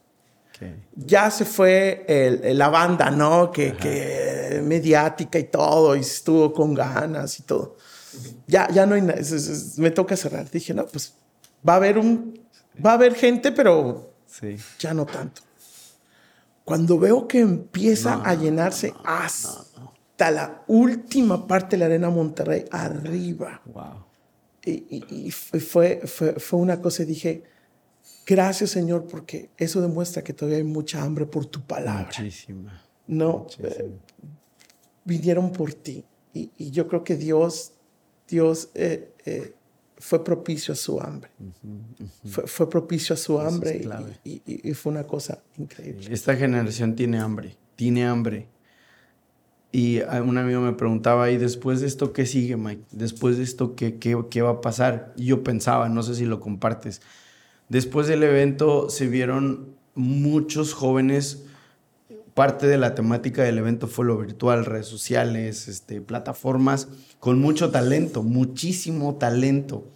[0.94, 2.04] Ya se fue
[2.42, 3.50] la banda, ¿no?
[3.50, 7.78] Que, que, mediática y todo, y estuvo con ganas y todo.
[8.46, 9.20] Ya, ya no hay nada,
[9.78, 10.50] me toca cerrar.
[10.50, 11.14] Dije, no, pues
[11.66, 12.38] va a haber un,
[12.84, 14.12] va a haber gente, pero
[14.78, 15.42] ya no tanto.
[16.70, 23.60] Cuando veo que empieza a llenarse hasta la última parte de la arena Monterrey, arriba.
[23.66, 24.04] Wow.
[24.64, 27.42] Y, fue, fue, fue, una cosa, dije,
[28.24, 32.04] gracias Señor, porque eso demuestra que todavía hay mucha hambre por tu palabra.
[32.04, 32.80] Muchísima.
[33.08, 33.90] No, eh,
[35.04, 36.04] vinieron por ti.
[36.32, 37.72] Y, yo creo que Dios,
[38.28, 39.54] Dios eh, eh,
[40.00, 41.30] fue propicio a su hambre.
[42.24, 43.82] Fue, propicio a su hambre
[44.24, 46.08] y, fue una cosa increíble.
[46.10, 48.48] Esta generación tiene hambre, tiene hambre.
[49.72, 52.82] Y un amigo me preguntaba, ¿y después de esto qué sigue, Mike?
[52.90, 55.12] ¿Después de esto qué, qué, va a pasar?
[55.16, 57.02] Y yo pensaba, no sé si lo compartes,
[57.68, 61.44] después del evento se vieron muchos jóvenes,
[62.40, 66.88] parte de la temática del evento fue lo virtual, redes sociales, este, plataformas,
[67.18, 69.92] con mucho talento, muchísimo talento.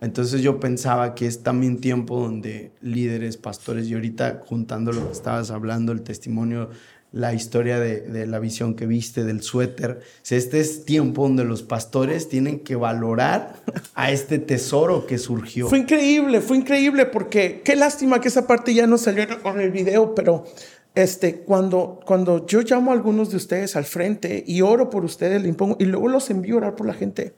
[0.00, 5.12] Entonces yo pensaba que es también tiempo donde líderes, pastores, y ahorita juntando lo que
[5.12, 6.70] estabas hablando, el testimonio
[7.10, 10.00] la historia de, la visión que viste del suéter.
[10.30, 13.56] este es tiempo donde los pastores tienen que valorar
[13.94, 15.68] a este tesoro que surgió.
[15.68, 19.72] Fue increíble, fue increíble porque qué lástima que esa parte ya no salió con el
[19.72, 20.44] video, pero
[20.94, 25.42] este, cuando, cuando yo llamo a algunos de ustedes al frente y oro por ustedes,
[25.42, 27.34] le impongo, y luego los envío a orar por la gente,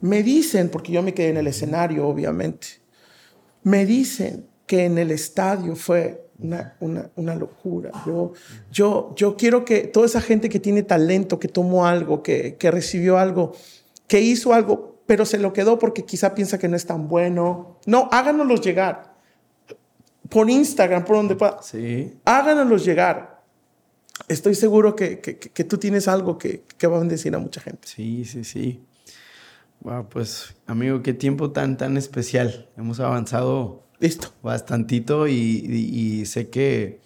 [0.00, 2.66] me dicen, porque yo me quedé en el escenario, obviamente,
[3.62, 7.90] me dicen que en el estadio fue una, una, una, locura.
[8.06, 8.32] Yo,
[8.70, 12.70] yo, yo quiero que toda esa gente que tiene talento, que tomó algo, que, que
[12.70, 13.52] recibió algo,
[14.06, 17.78] que hizo algo, pero se lo quedó porque quizá piensa que no es tan bueno.
[17.86, 19.17] No, háganoslos llegar.
[20.28, 21.62] Por Instagram, por donde pueda.
[21.62, 22.14] Sí.
[22.24, 23.42] Háganoslos llegar.
[24.26, 27.60] Estoy seguro que, que, que tú tienes algo que, que va a bendecir a mucha
[27.60, 27.86] gente.
[27.88, 28.82] Sí, sí, sí.
[29.80, 32.68] Wow, pues amigo, qué tiempo tan, tan especial.
[32.76, 34.28] Hemos avanzado Listo.
[34.42, 37.00] Bastantito y, sé que,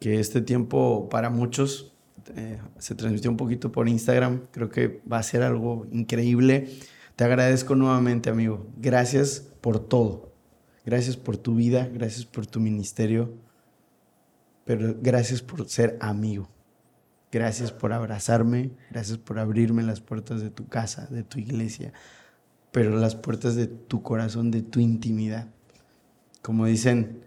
[0.00, 1.92] que, este tiempo para muchos
[2.34, 4.42] eh, se transmitió un poquito por Instagram.
[4.50, 6.68] Creo que va a ser algo increíble.
[7.14, 8.66] Te agradezco nuevamente, amigo.
[8.76, 10.27] Gracias por todo.
[10.88, 13.34] Gracias por tu vida, gracias por tu ministerio,
[14.64, 16.48] pero gracias por ser amigo.
[17.30, 21.92] Gracias por abrazarme, gracias por abrirme las puertas de tu casa, de tu iglesia,
[22.72, 25.48] pero las puertas de tu corazón, de tu intimidad
[26.40, 27.24] como dicen.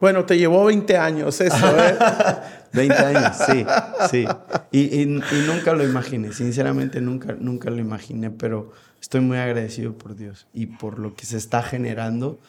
[0.00, 1.94] Bueno, te llevó 20 años eso, ¿eh?
[2.72, 3.66] 20 años, sí,
[4.10, 4.26] sí.
[4.70, 8.72] Y, nunca lo imaginé, sinceramente nunca, nunca lo imaginé, pero
[9.02, 12.40] estoy muy agradecido por Dios y por lo que se está generando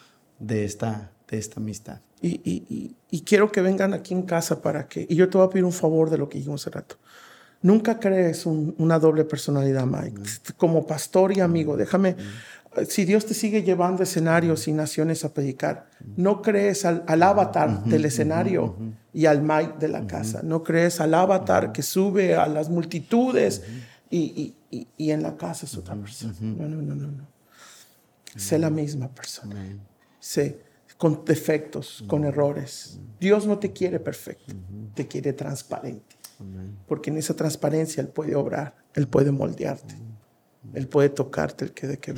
[0.46, 2.00] de esta, de esta amistad.
[2.20, 2.94] Y,
[3.24, 5.72] quiero que vengan aquí en casa para que, y yo te voy a pedir un
[5.72, 6.96] favor de lo que dijimos hace rato.
[7.62, 10.20] Nunca crees una doble personalidad, Mike.
[10.56, 12.16] Como pastor y amigo, déjame,
[12.88, 18.04] si Dios te sigue llevando escenarios y naciones a predicar, no crees al, avatar del
[18.04, 18.76] escenario
[19.12, 23.62] y al Mike de la casa, no crees al avatar que sube a las multitudes
[24.10, 24.54] y,
[24.98, 26.34] en la casa es otra persona.
[26.40, 27.06] No, no, no, no.
[27.06, 27.34] no.
[28.36, 29.64] Sé la misma persona.
[30.24, 30.58] Sé
[30.96, 32.98] con defectos, con errores.
[33.20, 34.54] Dios no te quiere perfecto,
[34.94, 36.16] te quiere transparente.
[36.88, 39.94] Porque en esa transparencia Él puede obrar, Él puede moldearte.
[40.72, 42.14] Él puede tocarte el que de que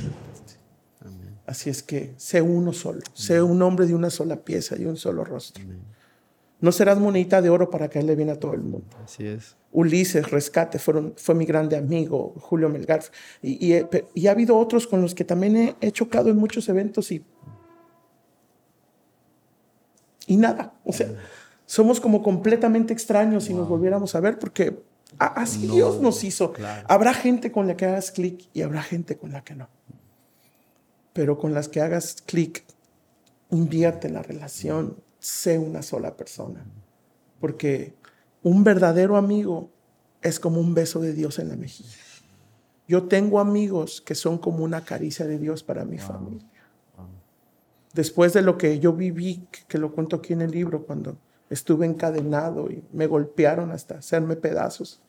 [1.45, 4.95] Así es que sé uno solo, sé un hombre de una sola pieza y un
[4.95, 5.65] solo rostro.
[6.61, 8.87] No serás monita de oro para caerle bien a todo el mundo.
[9.03, 9.57] Así es.
[9.73, 13.03] Ulises, Rescate, fueron, fue mi grande amigo, Julio Melgar.
[13.41, 13.73] Y,
[14.13, 17.23] y, ha habido otros con los que también he, chocado en muchos eventos y,
[20.27, 20.75] y nada.
[20.85, 21.07] O sea,
[21.65, 24.85] somos como completamente extraños si nos volviéramos a ver porque
[25.17, 26.53] Así Dios nos hizo.
[26.87, 29.69] Habrá gente con la que hagas clic y habrá gente con la que no.
[31.13, 32.63] Pero con las que hagas clic,
[33.49, 36.65] invierte en la relación, sé una sola persona.
[37.39, 37.95] Porque
[38.43, 39.71] un verdadero amigo
[40.21, 41.97] es como un beso de Dios en la mejilla.
[42.87, 46.47] Yo tengo amigos que son como una caricia de Dios para mi familia.
[47.97, 51.17] Después de lo que yo viví, que lo cuento aquí en el libro, cuando
[51.49, 55.01] estuve encadenado y me golpearon hasta hacerme pedazos.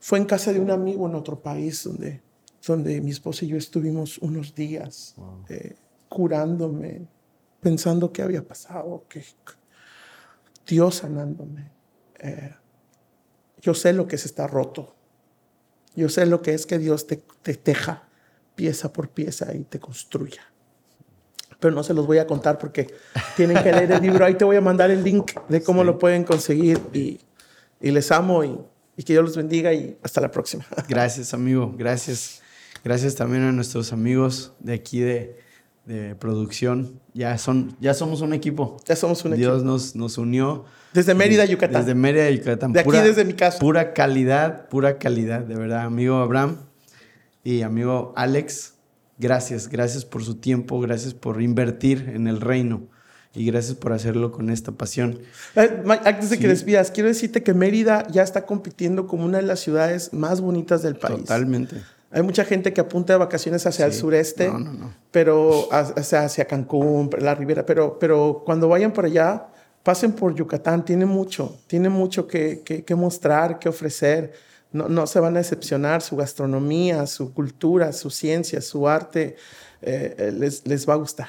[0.00, 2.20] Fue en casa de un amigo en otro país donde,
[2.66, 5.14] donde mi esposa y yo estuvimos unos días
[5.48, 5.76] eh,
[6.08, 7.06] curándome,
[7.60, 9.22] pensando qué había pasado, que
[10.66, 11.70] Dios sanándome.
[12.18, 12.56] Eh,
[13.60, 14.96] yo sé lo que es estar roto.
[15.94, 18.08] Yo sé lo que es que Dios te, te teja
[18.56, 20.42] pieza por pieza y te construya.
[21.60, 22.88] Pero no se los voy a contar porque
[23.36, 24.24] tienen que leer el libro.
[24.24, 27.20] Ahí te voy a mandar el link de cómo lo pueden conseguir y,
[27.80, 28.58] y les amo y,
[28.96, 30.64] y que Dios los bendiga y hasta la próxima.
[30.88, 31.74] Gracias, amigo.
[31.76, 32.42] Gracias.
[32.84, 35.36] Gracias también a nuestros amigos de aquí de,
[35.84, 37.00] de producción.
[37.12, 38.76] Ya, son, ya somos un equipo.
[38.86, 39.72] Ya somos un Dios equipo.
[39.72, 40.64] nos, nos unió.
[40.92, 41.82] Desde Mérida, Yucatán.
[41.82, 42.72] Desde Mérida, Yucatán.
[42.72, 43.58] De aquí desde mi casa.
[43.58, 45.80] Pura calidad, pura calidad, de verdad.
[45.82, 46.58] Amigo Abraham
[47.42, 48.74] y amigo Alex,
[49.18, 49.68] gracias.
[49.68, 52.82] Gracias por su tiempo, gracias por invertir en el reino
[53.34, 55.18] y gracias por hacerlo con esta pasión.
[55.54, 56.42] Eh, Mike, Antes de Sí.
[56.42, 60.40] que despidas, quiero decirte que Mérida ya está compitiendo como una de las ciudades más
[60.40, 61.18] bonitas del país.
[61.20, 61.76] Totalmente.
[62.10, 64.00] Hay mucha gente que apunta de vacaciones hacia el Sí.
[64.00, 64.94] sureste, No, no, no.
[65.10, 69.48] pero ha- hacia, hacia Cancún, la Ribera, pero, pero cuando vayan por allá,
[69.82, 74.32] pasen por Yucatán, tiene mucho, tiene mucho que, que- que mostrar, que ofrecer.
[74.72, 79.36] No, no se van a decepcionar, su gastronomía, su cultura, su ciencia, su arte,
[79.80, 81.28] eh, eh, les, les va a gustar.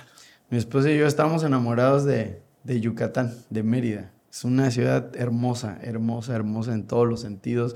[0.50, 4.12] Mi esposa y yo estamos enamorados de, de Yucatán, de Mérida.
[4.32, 7.76] Es una ciudad hermosa, hermosa, hermosa en todos los sentidos.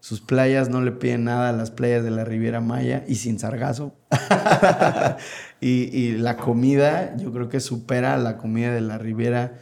[0.00, 3.38] Sus playas no le piden nada a las playas de la Riviera Maya y sin
[3.38, 3.94] sargazo.
[5.60, 9.58] y, y la comida, yo creo que supera la comida de la Riviera.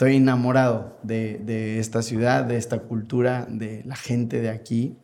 [0.00, 4.96] Estoy enamorado de, de esta ciudad, de esta cultura, de la gente de aquí.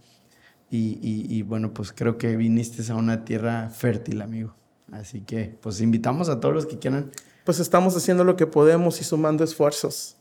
[0.70, 4.54] Y, y- y, bueno, pues creo que viniste a una tierra fértil, amigo.
[4.90, 7.10] Así que, pues invitamos a todos los que quieran.
[7.44, 10.16] Pues estamos haciendo lo que podemos y sumando esfuerzos,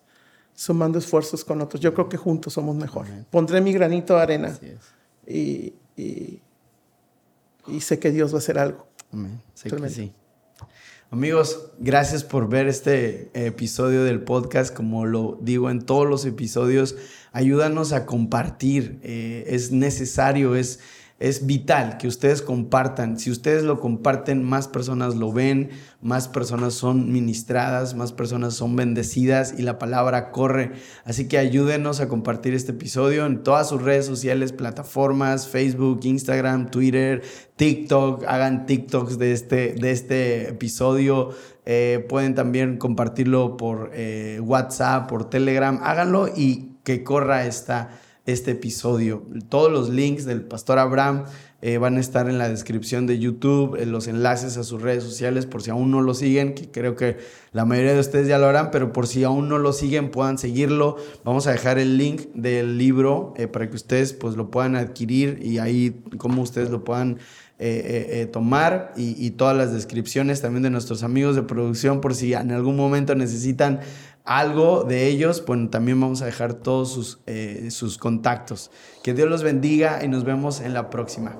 [0.53, 1.79] sumando esfuerzos con otros.
[1.81, 3.05] Yo creo que juntos somos mejor.
[3.31, 4.79] Pondré mi granito de arena Así es.
[5.25, 8.87] y, y, sé que Dios va a hacer algo.
[9.13, 9.39] Amén.
[9.53, 10.13] Sé que sí.
[11.11, 14.75] Amigos, gracias por ver este episodio del podcast.
[14.75, 16.95] Como lo digo en todos los episodios,
[17.31, 18.99] ayúdanos a compartir.
[19.03, 20.79] Eh, es necesario, es,
[21.17, 23.17] es vital que ustedes compartan.
[23.17, 25.69] Si ustedes lo comparten, más personas lo ven,
[26.01, 30.73] más personas son ministradas, más personas son bendecidas y la palabra corre.
[31.05, 36.69] Así que ayúdenos a compartir este episodio en todas sus redes sociales, plataformas, Facebook, Instagram,
[36.69, 37.23] Twitter,
[37.55, 38.25] TikTok.
[38.27, 41.29] Hagan TikToks de este, de este episodio.
[41.65, 45.79] Eh, pueden también compartirlo por eh, WhatsApp, por Telegram.
[45.81, 49.23] Háganlo y que corra esta este episodio.
[49.49, 51.25] Todos los links del Pastor Abraham
[51.61, 55.03] eh, van a estar en la descripción de YouTube, en los enlaces a sus redes
[55.03, 57.17] sociales, por si aún no lo siguen, que creo que
[57.53, 60.37] la mayoría de ustedes ya lo harán, pero por si aún no lo siguen, puedan
[60.37, 60.97] seguirlo.
[61.23, 65.39] Vamos a dejar el link del libro eh, para que ustedes pues lo puedan adquirir
[65.43, 67.19] y ahí como ustedes lo puedan
[67.57, 72.51] eh, tomar y todas las descripciones también de nuestros amigos de producción por si en
[72.51, 73.79] algún momento necesitan
[74.25, 78.71] algo de ellos, pues también vamos a dejar todos sus, eh, sus contactos.
[79.03, 81.37] Que Dios los bendiga y nos vemos en la próxima.